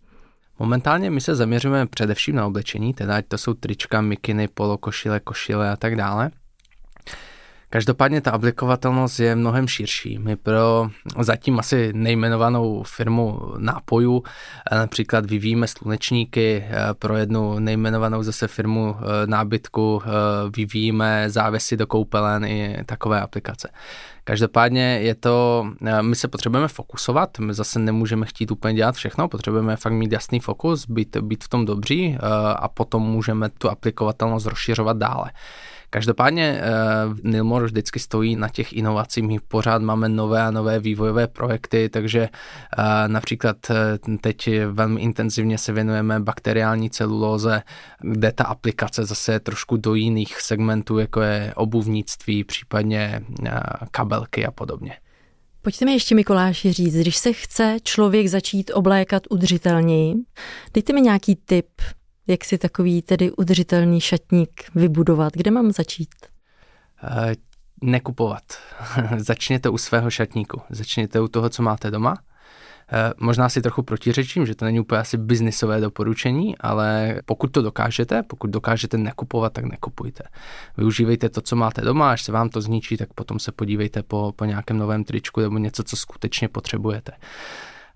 Momentálně 0.58 1.10
my 1.10 1.20
se 1.20 1.34
zaměřujeme 1.34 1.86
především 1.86 2.36
na 2.36 2.46
oblečení, 2.46 2.94
teda 2.94 3.16
ať 3.16 3.26
to 3.28 3.38
jsou 3.38 3.54
trička, 3.54 4.00
mikiny, 4.00 4.48
polokošile, 4.48 5.20
košile 5.20 5.70
a 5.70 5.76
tak 5.76 5.96
dále. 5.96 6.30
Každopádně 7.70 8.20
ta 8.20 8.30
aplikovatelnost 8.30 9.20
je 9.20 9.37
mnohem 9.37 9.68
širší. 9.68 10.18
My 10.18 10.37
pro 10.37 10.88
zatím 11.20 11.58
asi 11.58 11.92
nejmenovanou 11.92 12.82
firmu 12.82 13.40
nápojů 13.58 14.23
eh, 14.73 14.75
například 14.75 15.26
vyvíjíme 15.26 15.68
slunečníky, 15.68 16.64
eh, 16.68 16.94
pro 16.99 17.16
jednu 17.16 17.58
nejmenovanou 17.58 18.23
zase 18.23 18.49
firmu 18.49 18.96
eh, 18.99 19.26
nábytku 19.26 20.02
vyvíjíme 20.56 21.30
závěsy 21.30 21.76
do 21.76 21.87
koupelen 21.87 22.44
i 22.44 22.76
takové 22.87 23.20
aplikace. 23.20 23.68
Každopádně 24.25 24.99
je 25.02 25.14
to, 25.14 25.66
my 26.00 26.16
se 26.16 26.28
potřebujeme 26.28 26.68
fokusovat, 26.68 27.38
my 27.38 27.54
zase 27.54 27.78
nemůžeme 27.78 28.26
chtít 28.26 28.50
úplně 28.50 28.75
dělat 28.75 28.94
všechno, 28.94 29.28
potřebujeme 29.28 29.76
fakt 29.76 29.92
mít 29.92 30.12
jasný 30.12 30.40
fokus, 30.40 30.87
být, 30.87 31.16
být 31.16 31.44
v 31.44 31.49
tom 31.49 31.64
dobří 31.64 32.18
a 32.56 32.68
potom 32.68 33.02
můžeme 33.02 33.49
tu 33.49 33.70
aplikovatelnost 33.70 34.46
rozšiřovat 34.46 34.96
dále. 34.96 35.30
Každopádně 35.90 36.60
Nilmor 37.24 37.64
vždycky 37.64 37.98
stojí 37.98 38.36
na 38.36 38.48
těch 38.48 38.72
inovacích, 38.72 39.24
my 39.24 39.38
pořád 39.48 39.82
máme 39.82 40.08
nové 40.08 40.42
a 40.42 40.50
nové 40.50 40.80
vývojové 40.80 41.26
projekty, 41.26 41.88
takže 41.88 42.28
například 43.06 43.56
teď 44.20 44.50
velmi 44.70 45.00
intenzivně 45.00 45.58
se 45.58 45.72
věnujeme 45.72 46.20
bakteriální 46.20 46.90
celulóze, 46.90 47.62
kde 48.00 48.32
ta 48.32 48.44
aplikace 48.44 49.04
zase 49.04 49.32
je 49.32 49.40
trošku 49.40 49.76
do 49.76 49.94
jiných 49.94 50.40
segmentů, 50.40 50.98
jako 50.98 51.20
je 51.20 51.52
obuvnictví, 51.56 52.44
případně 52.44 53.20
kabelky 53.90 54.46
a 54.46 54.50
podobně. 54.50 54.96
Pojďte 55.62 55.84
mi 55.84 55.92
ještě, 55.92 56.14
Mikuláši, 56.14 56.72
říct, 56.72 56.96
když 56.96 57.16
se 57.16 57.32
chce 57.32 57.76
člověk 57.82 58.26
začít 58.26 58.70
oblékat 58.74 59.22
udržitelněji, 59.30 60.14
dejte 60.74 60.92
mi 60.92 61.00
nějaký 61.00 61.36
tip, 61.36 61.66
jak 62.26 62.45
si 62.45 62.59
takový 62.59 63.02
tedy 63.02 63.30
udržitelný 63.30 64.00
šatník 64.00 64.64
vybudovat. 64.75 65.33
Kde 65.33 65.50
mám 65.50 65.73
začít? 65.73 66.14
Uh, 67.02 67.35
nekupovat. 67.83 68.42
Začněte 69.16 69.68
u 69.68 69.78
svého 69.78 70.11
šatníku. 70.11 70.61
Začněte 70.71 71.21
u 71.21 71.28
toho, 71.28 71.49
co 71.49 71.62
máte 71.62 71.90
doma 71.90 72.16
Eh, 72.92 73.12
možná 73.18 73.49
si 73.49 73.62
trochu 73.62 73.83
protiřečím, 73.83 74.47
že 74.47 74.54
to 74.54 74.64
není 74.64 74.80
úplně 74.80 75.00
asi 75.00 75.16
biznisové 75.16 75.80
doporučení, 75.80 76.59
ale 76.59 77.16
pokud 77.25 77.47
to 77.47 77.62
dokážete, 77.62 78.23
pokud 78.23 78.50
dokážete 78.50 78.99
nekupovat, 78.99 79.52
tak 79.52 79.64
nekupujte. 79.64 80.25
Využívejte 80.76 81.28
to, 81.28 81.40
co 81.40 81.56
máte 81.56 81.80
doma, 81.80 82.11
až 82.11 82.23
se 82.23 82.33
vám 82.33 82.49
to 82.49 82.61
zničí, 82.61 82.97
tak 82.97 83.09
potom 83.14 83.38
se 83.38 83.52
podívejte 83.52 84.02
po, 84.02 84.33
po 84.37 84.45
nějakém 84.45 84.78
novém 84.78 85.04
tričku 85.04 85.40
nebo 85.40 85.59
něco, 85.59 85.83
co 85.83 85.97
skutečně 85.97 86.49
potřebujete. 86.49 87.12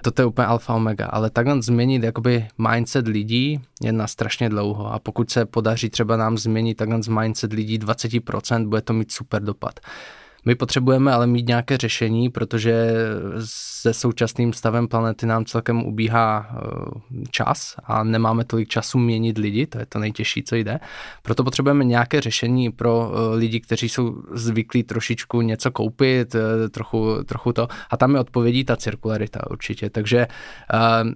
Toto 0.02 0.22
je 0.22 0.26
úplně 0.26 0.46
alfa 0.46 0.74
omega, 0.74 1.06
ale 1.06 1.30
takhle 1.30 1.62
změnit 1.62 2.02
jakoby 2.02 2.48
mindset 2.58 3.08
lidí 3.08 3.60
je 3.82 3.92
na 3.92 4.06
strašně 4.06 4.48
dlouho 4.48 4.92
a 4.92 4.98
pokud 4.98 5.30
se 5.30 5.46
podaří 5.46 5.90
třeba 5.90 6.16
nám 6.16 6.38
změnit 6.38 6.74
takhle 6.74 7.00
mindset 7.20 7.52
lidí 7.52 7.78
20%, 7.78 8.68
bude 8.68 8.80
to 8.82 8.92
mít 8.92 9.12
super 9.12 9.42
dopad. 9.42 9.80
My 10.44 10.54
potřebujeme 10.54 11.12
ale 11.12 11.26
mít 11.26 11.48
nějaké 11.48 11.76
řešení, 11.76 12.28
protože 12.28 12.92
se 13.80 13.94
současným 13.94 14.52
stavem 14.52 14.88
planety 14.88 15.26
nám 15.26 15.44
celkem 15.44 15.82
ubíhá 15.82 16.50
eh, 16.50 16.58
čas 17.30 17.76
a 17.84 18.04
nemáme 18.04 18.44
tolik 18.44 18.68
času 18.68 18.98
měnit 18.98 19.38
lidi, 19.38 19.66
to 19.66 19.78
je 19.78 19.86
to 19.86 19.98
nejtěžší, 19.98 20.42
co 20.42 20.56
jde. 20.56 20.80
Proto 21.22 21.44
potřebujeme 21.44 21.84
nějaké 21.84 22.20
řešení 22.20 22.70
pro 22.70 23.12
eh, 23.12 23.36
lidi, 23.36 23.60
kteří 23.60 23.88
jsou 23.88 24.22
zvyklí 24.32 24.82
trošičku 24.82 25.40
něco 25.40 25.70
koupit, 25.70 26.34
eh, 26.34 26.68
trochu, 26.68 27.24
trochu 27.24 27.52
to. 27.52 27.68
A 27.90 27.96
tam 27.96 28.14
je 28.14 28.20
odpovědí 28.20 28.64
ta 28.64 28.76
cirkularita 28.76 29.50
určitě. 29.50 29.90
Takže 29.90 30.26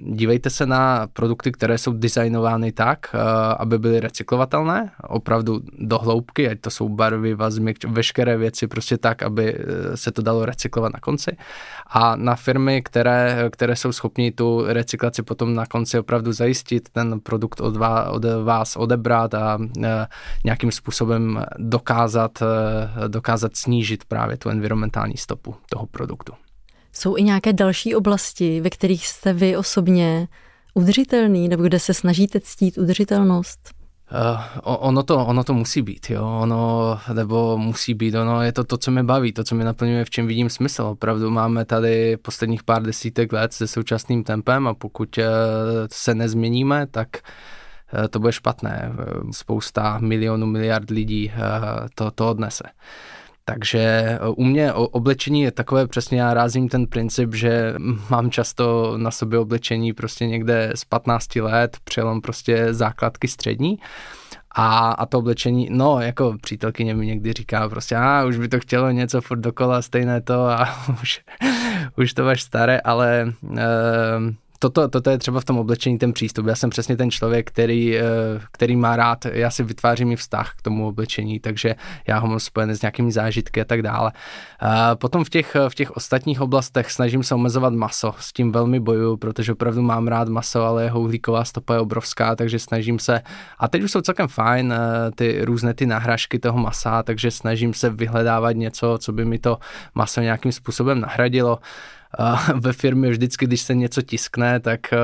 dívejte 0.00 0.50
se 0.50 0.66
na 0.66 1.06
produkty, 1.12 1.52
které 1.52 1.78
jsou 1.78 1.92
designovány 1.92 2.72
tak, 2.72 3.14
aby 3.58 3.78
byly 3.78 4.00
recyklovatelné, 4.00 4.90
opravdu 5.08 5.60
do 5.78 5.98
hloubky, 5.98 6.48
ať 6.48 6.60
to 6.60 6.70
jsou 6.70 6.88
barvy, 6.88 7.34
vazmy, 7.34 7.74
veškeré 7.88 8.36
věci, 8.36 8.66
prostě 8.66 8.98
tak, 8.98 9.13
tak, 9.14 9.22
aby 9.22 9.54
eh, 9.54 9.96
se 9.96 10.12
to 10.12 10.22
dalo 10.22 10.44
recyklovat 10.44 10.92
na 10.92 11.00
konci. 11.00 11.36
A 11.86 12.16
na 12.16 12.36
firmy, 12.36 12.82
které, 12.82 13.48
které 13.52 13.76
jsou 13.76 13.92
schopní 13.92 14.32
tu 14.32 14.64
recyklaci 14.66 15.22
potom 15.22 15.54
na 15.54 15.66
konci 15.66 15.98
opravdu 15.98 16.32
zajistit, 16.32 16.88
ten 16.92 17.20
produkt 17.20 17.60
od 17.60 17.76
vás, 17.76 18.08
od 18.10 18.24
vás 18.44 18.76
odebrat 18.76 19.34
a 19.34 19.58
eh, 19.84 20.06
nějakým 20.44 20.72
způsobem 20.72 21.44
dokázat, 21.58 22.42
eh, 22.42 23.08
dokázat 23.08 23.56
snížit 23.56 24.04
právě 24.04 24.36
tu 24.36 24.48
environmentální 24.48 25.16
stopu 25.16 25.54
toho 25.70 25.86
produktu. 25.86 26.32
Jsou 26.92 27.16
i 27.16 27.22
nějaké 27.22 27.52
další 27.52 27.94
oblasti, 27.94 28.60
ve 28.60 28.70
kterých 28.70 29.06
jste 29.06 29.32
vy 29.32 29.56
osobně 29.56 30.28
udržitelný, 30.74 31.48
nebo 31.48 31.62
kde 31.62 31.78
se 31.78 31.94
snažíte 31.94 32.40
ctít 32.40 32.78
udržitelnost? 32.78 33.83
Uh, 34.12 34.40
ono, 34.62 35.02
to, 35.02 35.26
ono 35.26 35.44
to 35.44 35.54
musí 35.54 35.82
být, 35.82 36.10
jo, 36.10 36.38
ono, 36.40 36.98
nebo 37.12 37.58
musí 37.58 37.94
být, 37.94 38.14
ono 38.14 38.42
je 38.42 38.52
to 38.52 38.64
to, 38.64 38.78
co 38.78 38.90
mě 38.90 39.02
baví, 39.02 39.32
to, 39.32 39.44
co 39.44 39.54
mě 39.54 39.64
naplňuje, 39.64 40.04
v 40.04 40.10
čem 40.10 40.26
vidím 40.26 40.50
smysl. 40.50 40.82
Opravdu 40.82 41.30
máme 41.30 41.64
tady 41.64 42.16
posledních 42.16 42.62
pár 42.62 42.82
desítek 42.82 43.32
let 43.32 43.52
se 43.52 43.66
současným 43.66 44.24
tempem 44.24 44.68
a 44.68 44.74
pokud 44.74 45.18
uh, 45.18 45.24
se 45.92 46.14
nezměníme, 46.14 46.86
tak 46.86 47.08
uh, 47.98 48.06
to 48.08 48.18
bude 48.18 48.32
špatné. 48.32 48.92
Spousta 49.30 49.98
milionů, 49.98 50.46
miliard 50.46 50.90
lidí 50.90 51.32
to, 51.94 52.10
to 52.10 52.30
odnese. 52.30 52.64
Takže 53.44 53.80
eh, 53.80 54.18
u 54.28 54.44
mě 54.44 54.72
oblečení 54.72 55.42
je 55.42 55.50
takové, 55.50 55.86
přesně 55.86 56.20
já 56.20 56.34
rázím 56.34 56.68
ten 56.68 56.86
princip, 56.86 57.34
že 57.34 57.74
mám 58.10 58.30
často 58.30 58.94
na 58.98 59.10
sobě 59.10 59.38
oblečení 59.38 59.92
prostě 59.92 60.26
někde 60.26 60.72
z 60.74 60.84
15 60.84 61.36
let, 61.36 61.76
přelom 61.84 62.20
prostě 62.20 62.74
základky 62.74 63.28
střední. 63.28 63.78
A, 64.56 64.90
a 64.90 65.06
to 65.06 65.18
oblečení, 65.18 65.68
no, 65.70 66.00
jako 66.00 66.36
přítelkyně 66.40 66.94
mi 66.94 67.06
někdy 67.06 67.32
říká 67.32 67.68
prostě, 67.68 67.96
a 67.96 68.24
už 68.24 68.38
by 68.38 68.48
to 68.48 68.60
chtělo 68.60 68.90
něco 68.90 69.20
furt 69.20 69.38
dokola, 69.38 69.82
stejné 69.82 70.20
to 70.20 70.46
a 70.46 70.68
už, 71.02 71.20
už 71.96 72.14
to 72.14 72.24
máš 72.24 72.42
staré, 72.42 72.80
ale 72.80 73.32
e, 73.56 73.64
toto, 74.70 74.88
toto 74.88 75.10
je 75.10 75.18
třeba 75.18 75.40
v 75.40 75.44
tom 75.44 75.58
oblečení 75.58 75.98
ten 75.98 76.12
přístup. 76.12 76.46
Já 76.46 76.54
jsem 76.54 76.70
přesně 76.70 76.96
ten 76.96 77.10
člověk, 77.10 77.50
který, 77.50 77.98
eh, 77.98 78.02
který 78.52 78.76
má 78.76 78.96
rád, 78.96 79.26
já 79.32 79.50
si 79.50 79.62
vytvářím 79.62 80.12
i 80.12 80.16
vztah 80.16 80.54
k 80.56 80.62
tomu 80.62 80.88
oblečení, 80.88 81.40
takže 81.40 81.74
já 82.06 82.18
ho 82.18 82.28
mám 82.28 82.40
spojené 82.40 82.74
s 82.76 82.82
nějakými 82.82 83.12
zážitky 83.12 83.60
a 83.60 83.64
tak 83.64 83.82
dále. 83.82 84.12
A 84.60 84.96
potom 84.96 85.24
v 85.24 85.30
těch, 85.30 85.56
v 85.68 85.74
těch 85.74 85.90
ostatních 85.90 86.40
oblastech 86.40 86.90
snažím 86.90 87.22
se 87.22 87.34
omezovat 87.34 87.72
maso, 87.72 88.14
s 88.18 88.32
tím 88.32 88.52
velmi 88.52 88.80
bojuju, 88.80 89.16
protože 89.16 89.52
opravdu 89.52 89.82
mám 89.82 90.08
rád 90.08 90.28
maso, 90.28 90.62
ale 90.62 90.84
jeho 90.84 91.00
uhlíková 91.00 91.44
stopa 91.44 91.74
je 91.74 91.80
obrovská, 91.80 92.36
takže 92.36 92.58
snažím 92.58 92.98
se, 92.98 93.20
a 93.58 93.68
teď 93.68 93.82
už 93.82 93.90
jsou 93.90 94.00
celkem 94.00 94.28
fajn 94.28 94.72
eh, 94.72 95.10
ty 95.14 95.44
různé 95.44 95.74
ty 95.74 95.86
nahražky 95.86 96.38
toho 96.38 96.58
masa, 96.58 97.02
takže 97.02 97.30
snažím 97.30 97.74
se 97.74 97.90
vyhledávat 97.90 98.56
něco, 98.56 98.98
co 98.98 99.12
by 99.12 99.24
mi 99.24 99.38
to 99.38 99.58
maso 99.94 100.20
nějakým 100.20 100.52
způsobem 100.52 101.00
nahradilo 101.00 101.58
ve 102.60 102.72
firmě 102.72 103.10
vždycky, 103.10 103.46
když 103.46 103.60
se 103.60 103.74
něco 103.74 104.02
tiskne, 104.02 104.60
tak 104.60 104.92
eh, 104.92 104.98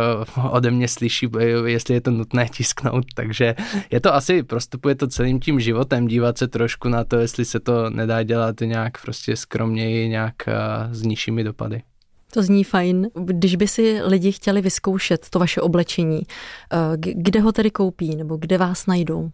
ode 0.51 0.71
mě 0.71 0.89
slyší, 0.89 1.29
eh, 1.39 1.45
jestli 1.45 1.95
je 1.95 2.01
to 2.01 2.11
nutné 2.11 2.49
tisknout, 2.49 3.05
takže 3.15 3.55
je 3.91 4.01
to 4.01 4.15
asi, 4.15 4.43
prostupuje 4.43 4.95
to 4.95 5.07
celým 5.07 5.41
tím 5.41 5.61
životem, 5.61 6.07
dívat 6.07 6.39
se 6.39 6.49
trošku 6.49 6.89
na 6.89 7.05
to, 7.05 7.17
jestli 7.17 7.45
se 7.45 7.61
to 7.61 7.91
nedá 7.91 8.23
dělat 8.23 8.61
nějak 8.61 9.03
prostě 9.03 9.37
skromněji, 9.37 10.09
nějak 10.09 10.35
eh, 10.49 10.55
s 10.91 11.03
nižšími 11.03 11.45
dopady. 11.45 11.83
To 12.33 12.43
zní 12.43 12.65
fajn. 12.65 13.09
Když 13.25 13.57
by 13.57 13.69
si 13.69 14.01
lidi 14.05 14.33
chtěli 14.33 14.61
vyzkoušet 14.61 15.27
to 15.31 15.39
vaše 15.39 15.61
oblečení, 15.61 16.23
kde 17.03 17.41
ho 17.41 17.53
tedy 17.53 17.71
koupí 17.71 18.17
nebo 18.17 18.37
kde 18.37 18.59
vás 18.59 18.87
najdou? 18.87 19.31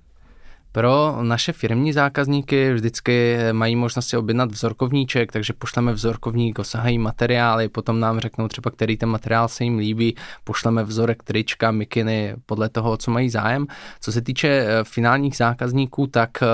Pro 0.76 1.18
naše 1.22 1.52
firmní 1.52 1.92
zákazníky 1.92 2.72
vždycky 2.72 3.38
mají 3.52 3.76
možnost 3.76 4.08
si 4.08 4.16
objednat 4.16 4.50
vzorkovníček, 4.52 5.32
takže 5.32 5.52
pošleme 5.52 5.92
vzorkovník, 5.92 6.58
osahají 6.58 6.98
materiály, 6.98 7.68
potom 7.68 8.00
nám 8.00 8.20
řeknou 8.20 8.48
třeba, 8.48 8.70
který 8.70 8.96
ten 8.96 9.08
materiál 9.08 9.48
se 9.48 9.64
jim 9.64 9.78
líbí, 9.78 10.16
pošleme 10.44 10.84
vzorek 10.84 11.22
trička, 11.22 11.70
mikiny 11.70 12.34
podle 12.46 12.68
toho, 12.68 12.96
co 12.96 13.10
mají 13.10 13.30
zájem. 13.30 13.66
Co 14.00 14.12
se 14.12 14.22
týče 14.22 14.48
eh, 14.48 14.84
finálních 14.84 15.36
zákazníků, 15.36 16.06
tak 16.06 16.30
eh, 16.42 16.46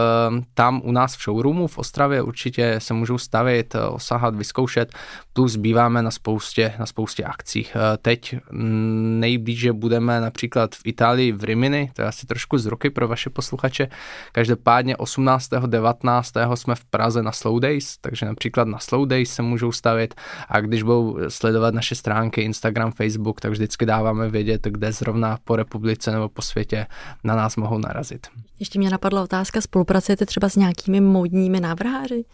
tam 0.55 0.81
u 0.85 0.93
nás 0.93 1.17
v 1.17 1.23
showroomu 1.23 1.67
v 1.67 1.79
Ostravě 1.79 2.23
určitě 2.23 2.75
se 2.79 2.95
můžou 2.95 3.19
stavit, 3.19 3.75
eh, 3.75 3.81
osahat, 3.81 4.35
vyzkoušet, 4.35 4.95
plus 5.33 5.57
býváme 5.57 6.03
na 6.03 6.11
spoustě, 6.11 6.75
na 6.79 6.87
spoustě 6.87 7.25
akcích. 7.25 7.77
Teď 8.03 8.37
mm, 8.51 9.21
nejblíže 9.21 9.73
budeme 9.73 10.21
například 10.21 10.75
v 10.75 10.81
Itálii 10.85 11.33
v 11.33 11.45
Rimini, 11.45 11.91
to 11.97 12.03
je 12.03 12.09
asi 12.09 12.27
trošku 12.27 12.59
z 12.59 12.67
roky 12.67 12.91
pro 12.91 13.09
vaše 13.09 13.31
posluchače, 13.31 13.89
Každopádně 14.33 14.97
18. 14.97 15.49
19. 15.67 16.33
jsme 16.55 16.75
v 16.75 16.85
Praze 16.85 17.23
na 17.23 17.33
Slow 17.33 17.61
Days, 17.61 17.99
takže 17.99 18.27
například 18.27 18.69
na 18.69 18.79
Slow 18.79 19.07
Days 19.07 19.35
se 19.35 19.43
můžou 19.43 19.73
stavit 19.73 20.15
a 20.49 20.61
když 20.61 20.83
budou 20.83 21.19
sledovat 21.29 21.75
naše 21.75 21.95
stránky 21.95 22.43
Instagram, 22.43 22.93
Facebook, 22.93 23.41
tak 23.41 23.51
vždycky 23.51 23.87
dáváme 23.87 24.29
vědět, 24.29 24.67
kde 24.71 24.93
zrovna 24.93 25.39
po 25.45 25.57
republice 25.57 26.11
nebo 26.11 26.29
po 26.29 26.43
světě 26.43 26.87
na 27.25 27.37
nás 27.37 27.57
mohou 27.57 27.79
narazit. 27.79 28.27
Ještě 28.61 28.79
mě 28.79 28.91
napadla 28.91 29.23
otázka, 29.23 29.61
spolupracujete 29.61 30.27
třeba 30.27 30.49
s 30.49 30.57
nějakými 30.57 31.01
módními 31.01 31.61
návrháři? 31.61 32.25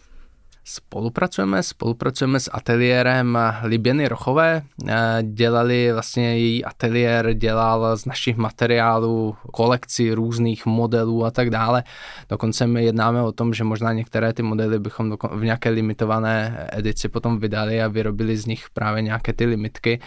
Spolupracujeme, 0.71 1.63
spolupracujeme 1.63 2.39
s 2.39 2.49
ateliérem 2.53 3.37
Liběny 3.63 4.07
Rochové. 4.07 4.61
Eh, 4.87 5.23
dělali 5.23 5.93
vlastně 5.93 6.37
její 6.37 6.65
ateliér, 6.65 7.33
dělal 7.33 7.97
z 7.97 8.05
našich 8.05 8.37
materiálů 8.37 9.35
kolekci 9.53 10.13
různých 10.13 10.65
modelů 10.65 11.25
a 11.25 11.31
tak 11.31 11.49
dále. 11.49 11.83
Dokonce 12.29 12.67
my 12.67 12.85
jednáme 12.85 13.21
o 13.21 13.31
tom, 13.31 13.53
že 13.53 13.63
možná 13.63 13.93
některé 13.93 14.33
ty 14.33 14.43
modely 14.43 14.79
bychom 14.79 15.17
v 15.31 15.43
nějaké 15.43 15.69
limitované 15.69 16.67
edici 16.71 17.09
potom 17.09 17.39
vydali 17.39 17.81
a 17.81 17.87
vyrobili 17.87 18.37
z 18.37 18.45
nich 18.45 18.65
právě 18.73 19.01
nějaké 19.01 19.33
ty 19.33 19.45
limitky. 19.45 19.99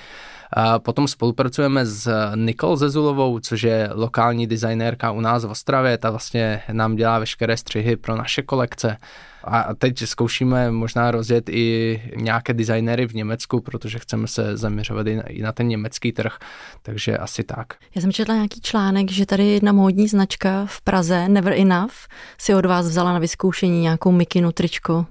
Potom 0.78 1.09
spolupracujeme 1.09 1.87
s 1.87 2.11
Nikol 2.35 2.76
Zezulovou, 2.76 3.38
což 3.38 3.62
je 3.62 3.90
lokální 3.92 4.47
designérka 4.47 5.11
u 5.11 5.21
nás 5.21 5.44
v 5.44 5.50
Ostravě, 5.50 5.99
ta 5.99 6.11
vlastně 6.11 6.62
nám 6.73 6.97
dělá 6.97 7.18
veškeré 7.18 7.56
střihy 7.56 7.97
pro 7.97 8.16
naše 8.16 8.42
kolekce. 8.42 8.97
A 9.44 9.75
teď 9.75 9.99
zkoušíme 9.99 10.71
možná 10.71 11.11
rozjet 11.11 11.49
i 11.49 12.02
nějaké 12.16 12.54
designéry 12.54 13.06
v 13.06 13.14
Německu, 13.14 13.61
protože 13.61 13.99
chceme 13.99 14.28
se 14.28 14.56
zaměřovat 14.56 15.06
i 15.06 15.16
na, 15.16 15.23
i 15.23 15.42
na 15.42 15.52
ten 15.52 15.68
německý 15.68 16.12
trh, 16.12 16.38
takže 16.82 17.18
asi 17.18 17.44
tak. 17.44 17.75
Já 17.94 18.02
jsem 18.02 18.12
četla 18.12 18.35
nějaký 18.35 18.61
článek, 18.61 19.11
že 19.11 19.26
tady 19.26 19.47
jedna 19.47 19.73
módní 19.73 20.09
značka 20.09 20.66
v 20.66 20.80
Praze, 20.80 21.28
Never 21.28 21.52
Enough, 21.52 21.94
si 22.38 22.54
od 22.54 22.66
vás 22.66 22.87
vzala 22.87 23.12
na 23.12 23.18
vyzkoušení 23.18 23.80
nějakou 23.80 24.12
mikinu 24.12 24.52
tričko. 24.52 25.06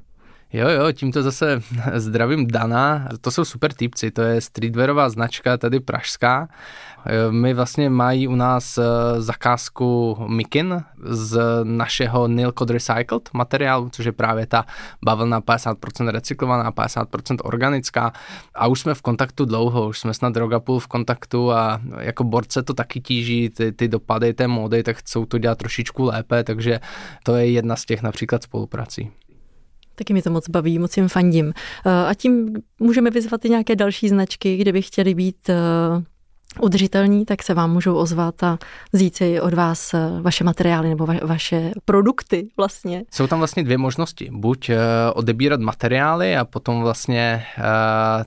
Jo, 0.53 0.69
jo, 0.69 0.91
tímto 0.91 1.23
zase 1.23 1.61
zdravím 1.95 2.47
Dana. 2.47 3.07
To 3.21 3.31
jsou 3.31 3.45
super 3.45 3.73
typci, 3.73 4.11
to 4.11 4.21
je 4.21 4.41
streetwearová 4.41 5.09
značka, 5.09 5.57
tady 5.57 5.79
pražská. 5.79 6.47
My 7.29 7.53
vlastně 7.53 7.89
mají 7.89 8.27
u 8.27 8.35
nás 8.35 8.77
eh, 8.77 8.83
zakázku 9.21 10.17
Mikin 10.27 10.83
z 11.03 11.39
našeho 11.63 12.27
Nil 12.27 12.51
Code 12.51 12.73
Recycled 12.73 13.29
materiálu, 13.33 13.89
což 13.89 14.05
je 14.05 14.11
právě 14.11 14.47
ta 14.47 14.65
bavlna 15.05 15.41
50% 15.41 16.07
recyklovaná, 16.07 16.71
50% 16.71 17.37
organická. 17.43 18.13
A 18.55 18.67
už 18.67 18.79
jsme 18.79 18.93
v 18.93 19.01
kontaktu 19.01 19.45
dlouho, 19.45 19.87
už 19.87 19.99
jsme 19.99 20.13
snad 20.13 20.37
rok 20.37 20.53
a 20.53 20.59
půl 20.59 20.79
v 20.79 20.87
kontaktu 20.87 21.51
a 21.51 21.81
jako 21.99 22.23
borce 22.23 22.63
to 22.63 22.73
taky 22.73 23.01
tíží, 23.01 23.49
ty, 23.49 23.71
ty 23.71 23.87
dopady 23.87 24.33
té 24.33 24.47
módy, 24.47 24.83
tak 24.83 24.97
chcou 24.97 25.25
to 25.25 25.37
dělat 25.37 25.57
trošičku 25.57 26.03
lépe, 26.03 26.43
takže 26.43 26.79
to 27.23 27.35
je 27.35 27.51
jedna 27.51 27.75
z 27.75 27.85
těch 27.85 28.01
například 28.01 28.43
spoluprací. 28.43 29.11
Taky 30.01 30.13
mi 30.13 30.21
to 30.21 30.29
moc 30.29 30.49
baví, 30.49 30.79
moc 30.79 30.97
jim 30.97 31.07
fandím. 31.07 31.53
Eh, 31.85 31.89
a 31.89 32.13
tím 32.13 32.53
můžeme 32.79 33.09
vyzvat 33.09 33.45
i 33.45 33.49
nějaké 33.49 33.75
další 33.75 34.09
značky, 34.09 34.57
kde 34.57 34.73
by 34.73 34.81
chtěli 34.81 35.13
být 35.13 35.49
eh, 35.49 35.55
udržitelní, 36.59 37.25
tak 37.25 37.43
se 37.43 37.53
vám 37.53 37.71
můžou 37.71 37.95
ozvat 37.95 38.43
a 38.43 38.57
vzít 38.93 39.15
si 39.15 39.41
od 39.41 39.53
vás 39.53 39.93
eh, 39.93 40.09
vaše 40.21 40.43
materiály 40.43 40.89
nebo 40.89 41.05
va- 41.05 41.27
vaše 41.27 41.71
produkty 41.85 42.47
vlastně. 42.57 43.03
Jsou 43.11 43.27
tam 43.27 43.39
vlastně 43.39 43.63
dvě 43.63 43.77
možnosti. 43.77 44.29
Buď 44.31 44.69
uh, 44.69 44.75
odebírat 45.13 45.59
materiály 45.59 46.37
a 46.37 46.45
potom 46.45 46.81
vlastně 46.81 47.45
uh, 47.57 47.63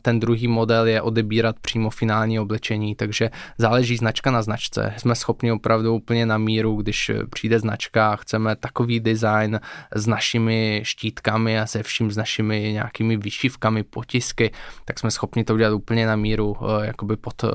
ten 0.02 0.20
druhý 0.20 0.48
model 0.48 0.86
je 0.86 1.02
odebírat 1.02 1.56
přímo 1.60 1.90
finální 1.90 2.40
oblečení, 2.40 2.94
takže 2.94 3.30
záleží 3.58 3.96
značka 3.96 4.30
na 4.30 4.42
značce. 4.42 4.94
Jsme 4.96 5.14
schopni 5.14 5.52
opravdu 5.52 5.94
úplně 5.94 6.26
na 6.26 6.38
míru, 6.38 6.76
když 6.76 7.10
přijde 7.30 7.58
značka 7.58 8.12
a 8.12 8.16
chceme 8.16 8.56
takový 8.56 9.00
design 9.00 9.60
s 9.94 10.06
našimi 10.06 10.80
štítkami 10.84 11.60
a 11.60 11.66
se 11.66 11.82
vším 11.82 12.10
s 12.10 12.16
našimi 12.16 12.72
nějakými 12.72 13.16
vyšívkami, 13.16 13.82
potisky, 13.82 14.50
tak 14.84 14.98
jsme 14.98 15.10
schopni 15.10 15.44
to 15.44 15.54
udělat 15.54 15.72
úplně 15.72 16.06
na 16.06 16.16
míru, 16.16 16.56
jakoby 16.82 17.16
pod, 17.16 17.44
uh, 17.44 17.50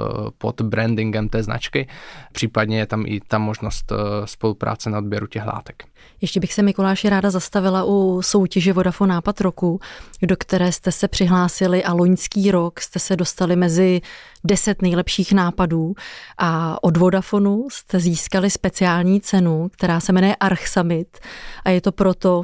brandingem 0.63 1.29
té 1.29 1.43
značky. 1.43 1.87
Případně 2.31 2.79
je 2.79 2.85
tam 2.85 3.03
i 3.07 3.19
ta 3.27 3.37
možnost 3.37 3.91
eh, 3.91 3.95
spolupráce 4.25 4.89
na 4.89 4.97
odběru 4.97 5.27
těch 5.27 5.45
látek. 5.45 5.83
Ještě 6.21 6.39
bych 6.39 6.53
se 6.53 6.63
Mikuláši 6.63 7.09
ráda 7.09 7.29
zastavila 7.31 7.83
u 7.83 8.21
soutěže 8.21 8.73
Vodafone 8.73 9.13
Nápad 9.13 9.41
roku, 9.41 9.79
do 10.21 10.35
které 10.37 10.71
jste 10.71 10.91
se 10.91 11.07
přihlásili 11.07 11.83
a 11.83 11.93
loňský 11.93 12.51
rok 12.51 12.79
jste 12.81 12.99
se 12.99 13.15
dostali 13.15 13.55
mezi 13.55 14.01
deset 14.43 14.81
nejlepších 14.81 15.33
nápadů 15.33 15.93
a 16.37 16.83
od 16.83 16.97
Vodafonu 16.97 17.67
jste 17.71 17.99
získali 17.99 18.49
speciální 18.49 19.21
cenu, 19.21 19.69
která 19.73 19.99
se 19.99 20.11
jmenuje 20.11 20.35
Arch 20.35 20.67
Summit 20.67 21.17
a 21.65 21.69
je 21.69 21.81
to 21.81 21.91
proto, 21.91 22.43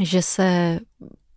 že 0.00 0.22
se 0.22 0.78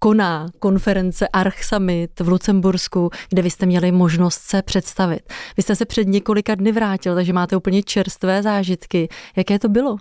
koná 0.03 0.48
konference 0.60 1.27
Arch 1.27 1.63
Summit 1.63 2.20
v 2.20 2.27
Lucembursku, 2.27 3.10
kde 3.29 3.41
vy 3.41 3.50
jste 3.50 3.65
měli 3.65 3.91
možnost 3.91 4.41
se 4.41 4.62
představit. 4.62 5.34
Vy 5.58 5.63
jste 5.63 5.75
se 5.75 5.86
před 5.86 6.08
několika 6.08 6.55
dny 6.55 6.72
vrátil, 6.72 7.15
takže 7.15 7.34
máte 7.34 7.55
úplně 7.55 7.84
čerstvé 7.84 8.43
zážitky. 8.43 9.10
Jaké 9.36 9.60
to 9.60 9.70
bylo? 9.70 9.98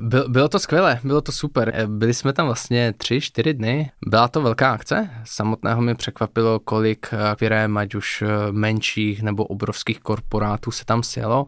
Byl, 0.00 0.28
bylo 0.28 0.48
to 0.48 0.58
skvělé, 0.58 1.00
bylo 1.04 1.20
to 1.20 1.32
super. 1.32 1.86
Byli 1.86 2.14
jsme 2.14 2.32
tam 2.32 2.46
vlastně 2.46 2.94
tři, 2.96 3.20
čtyři 3.20 3.54
dny. 3.54 3.90
Byla 4.06 4.28
to 4.28 4.42
velká 4.42 4.72
akce. 4.72 5.10
Samotného 5.24 5.82
mi 5.82 5.94
překvapilo, 5.94 6.60
kolik 6.60 7.06
firm, 7.38 7.78
ať 7.78 7.94
už 7.94 8.24
menších 8.50 9.22
nebo 9.22 9.44
obrovských 9.44 10.00
korporátů 10.00 10.70
se 10.70 10.84
tam 10.84 11.02
sjelo. 11.02 11.46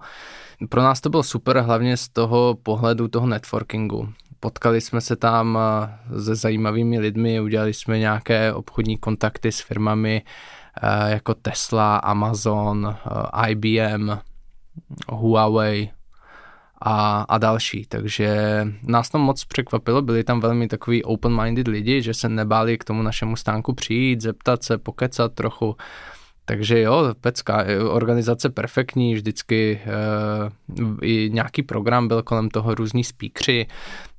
Pro 0.69 0.83
nás 0.83 1.01
to 1.01 1.11
bylo 1.11 1.23
super, 1.23 1.59
hlavně 1.59 1.97
z 1.97 2.09
toho 2.09 2.59
pohledu 2.63 3.09
toho 3.09 3.27
networkingu. 3.27 4.09
Potkali 4.45 4.81
jsme 4.81 5.01
se 5.01 5.17
tam 5.17 5.59
eh, 5.61 6.21
se 6.23 6.35
zajímavými 6.35 6.99
lidmi, 6.99 7.41
udělali 7.41 7.75
jsme 7.75 7.99
nějaké 7.99 8.53
obchodní 8.53 8.99
kontakty 8.99 9.53
s 9.53 9.61
firmami 9.61 10.23
eh, 10.83 11.11
jako 11.11 11.35
Tesla, 11.35 11.97
Amazon, 11.97 12.97
eh, 12.97 13.51
IBM, 13.51 14.11
Huawei 15.09 15.91
a, 16.83 17.23
a 17.29 17.39
další. 17.39 17.87
Takže 17.87 18.37
nás 18.83 19.09
to 19.09 19.19
moc 19.19 19.45
překvapilo, 19.45 20.03
byli 20.03 20.25
tam 20.25 20.41
velmi 20.41 20.69
takový 20.69 21.05
open-minded 21.05 21.69
lidi, 21.69 22.03
že 22.03 22.15
se 22.15 22.29
nebáli 22.29 22.79
k 22.79 22.85
tomu 22.85 23.03
našemu 23.03 23.37
stánku 23.37 23.73
přijít, 23.73 24.21
zeptat 24.21 24.63
se, 24.63 24.79
pokecat 24.79 25.35
trochu. 25.35 25.77
Takže 26.45 26.81
jo, 26.81 27.15
pecka, 27.21 27.65
organizace 27.91 28.51
perfektní, 28.51 29.15
vždycky 29.15 29.81
e, 29.85 31.07
i 31.07 31.31
nějaký 31.33 31.63
program 31.63 32.09
byl 32.09 32.23
kolem 32.23 32.49
toho, 32.49 32.75
různí 32.75 33.05
speakři, 33.05 33.67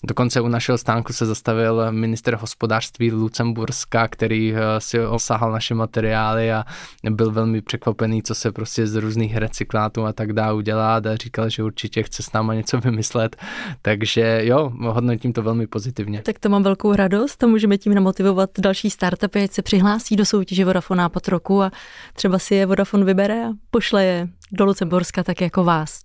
Dokonce 0.07 0.41
u 0.41 0.47
našeho 0.47 0.77
stánku 0.77 1.13
se 1.13 1.25
zastavil 1.25 1.91
minister 1.91 2.35
hospodářství 2.35 3.11
Lucemburska, 3.11 4.07
který 4.07 4.53
eh, 4.55 4.59
si 4.79 4.99
osahal 4.99 5.51
naše 5.51 5.75
materiály 5.75 6.53
a 6.53 6.65
byl 7.09 7.31
velmi 7.31 7.61
překvapený, 7.61 8.23
co 8.23 8.35
se 8.35 8.51
prostě 8.51 8.87
z 8.87 8.95
různých 8.95 9.37
recyklátů 9.37 10.05
a 10.05 10.13
tak 10.13 10.33
dá 10.33 10.53
udělat 10.53 11.05
a 11.05 11.15
říkal, 11.15 11.49
že 11.49 11.63
určitě 11.63 12.03
chce 12.03 12.23
s 12.23 12.33
náma 12.33 12.53
něco 12.53 12.79
vymyslet. 12.83 13.35
Takže 13.81 14.41
jo, 14.43 14.71
hodnotím 14.79 15.33
to 15.33 15.41
velmi 15.41 15.67
pozitivně. 15.67 16.21
Tak 16.21 16.39
to 16.39 16.49
mám 16.49 16.63
velkou 16.63 16.95
radost 16.95 17.43
a 17.43 17.47
můžeme 17.47 17.77
tím 17.77 17.93
namotivovat 17.93 18.49
další 18.59 18.89
startupy, 18.89 19.43
ať 19.43 19.51
se 19.51 19.61
přihlásí 19.61 20.15
do 20.15 20.25
soutěže 20.25 20.65
Vodafone 20.65 20.97
nápad 20.97 21.27
roku 21.27 21.63
a 21.63 21.71
třeba 22.15 22.39
si 22.39 22.55
je 22.55 22.65
Vodafone 22.65 23.05
vybere 23.05 23.45
a 23.45 23.49
pošle 23.71 24.05
je 24.05 24.27
do 24.51 24.65
Lucemburska 24.65 25.23
tak 25.23 25.41
jako 25.41 25.63
vás. 25.63 25.99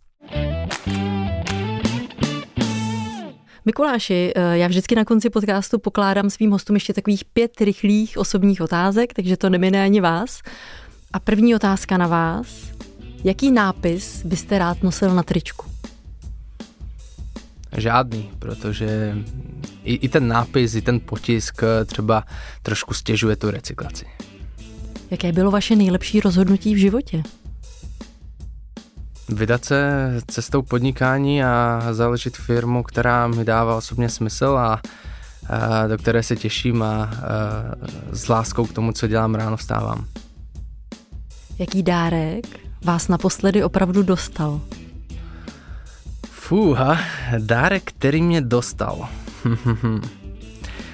Mikuláši, 3.65 4.33
eh, 4.37 4.59
já 4.59 4.69
vždycky 4.69 4.95
na 4.95 5.05
konci 5.05 5.31
podcastu 5.31 5.79
pokládám 5.79 6.31
svým 6.31 6.51
hostům 6.51 6.77
ještě 6.77 6.93
takových 6.93 7.25
pět 7.25 7.61
rychlých 7.61 8.19
osobních 8.19 8.61
otázek, 8.61 9.15
takže 9.15 9.37
to 9.37 9.51
nemine 9.51 9.85
ani 9.85 10.01
vás. 10.01 10.41
A 11.13 11.21
první 11.21 11.55
otázka 11.55 11.97
na 11.97 12.07
vás. 12.07 12.71
Jaký 13.25 13.51
nápis 13.51 14.23
byste 14.25 14.59
rád 14.59 14.83
nosil 14.83 15.15
na 15.15 15.23
tričku? 15.23 15.67
Žádný, 17.77 18.31
protože 18.39 19.17
i, 19.85 19.95
i 19.95 20.09
ten 20.09 20.29
nápis, 20.29 20.75
i 20.75 20.83
ten 20.83 21.01
potisk 21.01 21.63
eh, 21.63 21.85
třeba 21.85 22.25
trošku 22.63 22.95
stěžuje 22.95 23.37
tu 23.37 23.51
recyklaci. 23.51 24.07
Jaké 25.11 25.33
bylo 25.33 25.51
vaše 25.51 25.77
nejlepší 25.77 26.21
rozhodnutí 26.21 26.75
v 26.75 26.79
životě? 26.79 27.23
vydat 29.33 29.65
se 29.65 29.93
cestou 30.27 30.63
podnikání 30.63 31.45
a 31.45 31.83
založit 31.93 32.37
firmu, 32.37 32.83
která 32.83 33.27
mi 33.27 33.45
dává 33.45 33.77
osobně 33.77 34.09
smysl 34.09 34.47
a, 34.47 34.81
a 35.49 35.87
do 35.87 35.99
které 35.99 36.23
se 36.23 36.37
těším 36.37 36.83
a, 36.83 37.03
a 37.03 37.11
s 38.13 38.29
láskou 38.29 38.67
k 38.67 38.73
tomu, 38.73 38.93
co 38.93 39.07
dělám, 39.07 39.35
ráno 39.35 39.57
vstávám. 39.57 40.05
Jaký 41.59 41.83
dárek 41.83 42.47
vás 42.85 43.09
naposledy 43.09 43.65
opravdu 43.65 44.03
dostal? 44.03 44.61
Fúha, 46.31 46.99
dárek, 47.39 47.83
který 47.85 48.23
mě 48.23 48.41
dostal. 48.41 49.09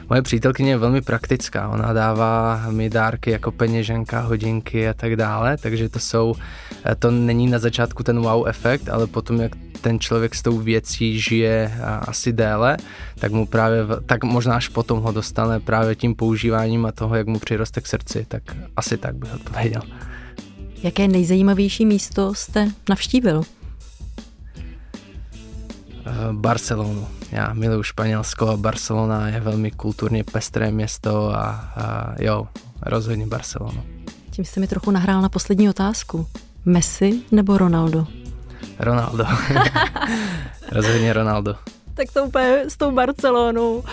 Moje 0.08 0.22
přítelkyně 0.22 0.70
je 0.70 0.78
velmi 0.78 1.00
praktická, 1.00 1.68
ona 1.68 1.92
dává 1.92 2.62
mi 2.70 2.90
dárky 2.90 3.30
jako 3.30 3.52
peněženka, 3.52 4.20
hodinky 4.20 4.88
a 4.88 4.94
tak 4.94 5.16
dále, 5.16 5.56
takže 5.56 5.88
to 5.88 5.98
jsou, 5.98 6.34
eh, 6.84 6.94
to 6.94 7.10
není 7.10 7.46
na 7.46 7.58
začátku 7.58 8.02
ten 8.02 8.20
wow 8.20 8.48
efekt, 8.48 8.88
ale 8.88 9.06
potom 9.06 9.40
jak 9.40 9.52
ten 9.80 10.00
člověk 10.00 10.34
s 10.34 10.42
tou 10.42 10.58
věcí 10.58 11.20
žije 11.20 11.72
asi 11.82 12.32
déle, 12.32 12.76
tak 13.18 13.32
mu 13.32 13.46
právě, 13.46 13.78
tak 14.06 14.24
možná 14.24 14.54
až 14.54 14.68
potom 14.68 15.00
ho 15.00 15.12
dostane 15.12 15.60
právě 15.60 15.94
tím 15.94 16.14
používáním 16.14 16.86
a 16.86 16.92
toho, 16.92 17.16
jak 17.16 17.26
mu 17.26 17.38
přiroste 17.38 17.80
k 17.80 17.86
srdci, 17.86 18.26
tak 18.28 18.42
asi 18.76 18.96
tak 18.96 19.16
bych 19.16 19.34
odpověděl. 19.34 19.82
Jaké 20.82 21.08
nejzajímavější 21.08 21.86
místo 21.86 22.34
jste 22.34 22.68
navštívil? 22.88 23.42
Eh, 26.06 26.32
Barcelonu. 26.32 27.08
Já 27.32 27.52
miluji 27.52 27.82
Španělsko 27.82 28.48
a 28.48 28.56
Barcelona 28.56 29.28
je 29.28 29.40
velmi 29.40 29.70
kulturně 29.70 30.24
pestré 30.24 30.70
město 30.70 31.34
a, 31.34 31.44
a 31.76 32.14
jo, 32.18 32.48
rozhodně 32.82 33.26
Barcelonu. 33.26 33.82
Tím 34.30 34.44
jste 34.44 34.60
mi 34.60 34.66
trochu 34.66 34.90
nahrál 34.90 35.22
na 35.22 35.28
poslední 35.28 35.68
otázku. 35.68 36.26
Messi 36.64 37.20
nebo 37.32 37.58
Ronaldo? 37.58 38.06
Ronaldo. 38.78 39.26
rozhodně 40.72 41.12
Ronaldo. 41.12 41.56
Tak 41.96 42.12
to 42.12 42.24
úplně 42.24 42.62
s 42.68 42.76
tou 42.76 42.90
Barcelonou. 42.90 43.84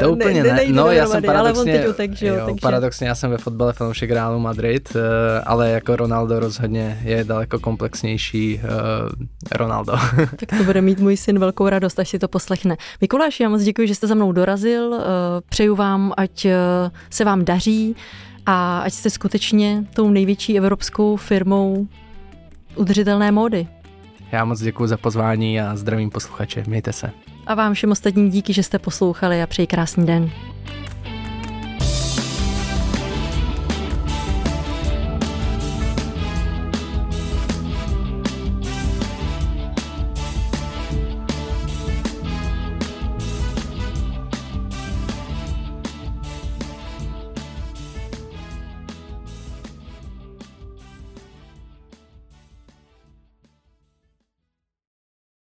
To 0.00 0.12
úplně 0.12 0.42
ne, 0.42 0.52
ne. 0.52 0.66
no 0.68 0.90
já 0.90 1.06
jsem 1.06 1.22
paradoxně, 1.22 1.72
ale 1.72 1.76
on 1.76 1.80
teď 1.80 1.90
utek, 1.90 2.12
že 2.12 2.26
jo, 2.26 2.34
jo 2.34 2.46
takže... 2.46 2.60
paradoxně 2.60 3.08
já 3.08 3.14
jsem 3.14 3.30
ve 3.30 3.38
fotbale 3.38 3.72
fanoušek 3.72 4.10
Realu 4.10 4.38
Madrid, 4.38 4.96
eh, 4.96 5.40
ale 5.40 5.70
jako 5.70 5.96
Ronaldo 5.96 6.40
rozhodně 6.40 7.00
je 7.04 7.24
daleko 7.24 7.58
komplexnější 7.58 8.60
uh, 8.64 8.70
Ronaldo. 9.52 9.92
tak 10.36 10.58
to 10.58 10.64
bude 10.64 10.80
mít 10.80 10.98
můj 10.98 11.16
syn 11.16 11.38
velkou 11.38 11.68
radost, 11.68 11.98
až 11.98 12.08
si 12.08 12.18
to 12.18 12.28
poslechne. 12.28 12.76
Mikuláš, 13.00 13.40
já 13.40 13.48
moc 13.48 13.62
děkuji, 13.62 13.88
že 13.88 13.94
jste 13.94 14.06
za 14.06 14.14
mnou 14.14 14.32
dorazil, 14.32 15.00
přeju 15.48 15.74
vám, 15.74 16.12
ať 16.16 16.46
se 17.10 17.24
vám 17.24 17.44
daří 17.44 17.96
a 18.46 18.80
ať 18.80 18.92
jste 18.92 19.10
skutečně 19.10 19.84
tou 19.94 20.10
největší 20.10 20.58
evropskou 20.58 21.16
firmou 21.16 21.86
udržitelné 22.76 23.32
módy. 23.32 23.66
Já 24.32 24.44
moc 24.44 24.60
děkuji 24.60 24.86
za 24.86 24.96
pozvání 24.96 25.60
a 25.60 25.76
zdravím 25.76 26.10
posluchače. 26.10 26.64
Mějte 26.66 26.92
se. 26.92 27.10
A 27.46 27.54
vám 27.54 27.74
všem 27.74 27.90
ostatním 27.90 28.30
díky, 28.30 28.52
že 28.52 28.62
jste 28.62 28.78
poslouchali 28.78 29.42
a 29.42 29.46
přeji 29.46 29.66
krásný 29.66 30.06
den. 30.06 30.30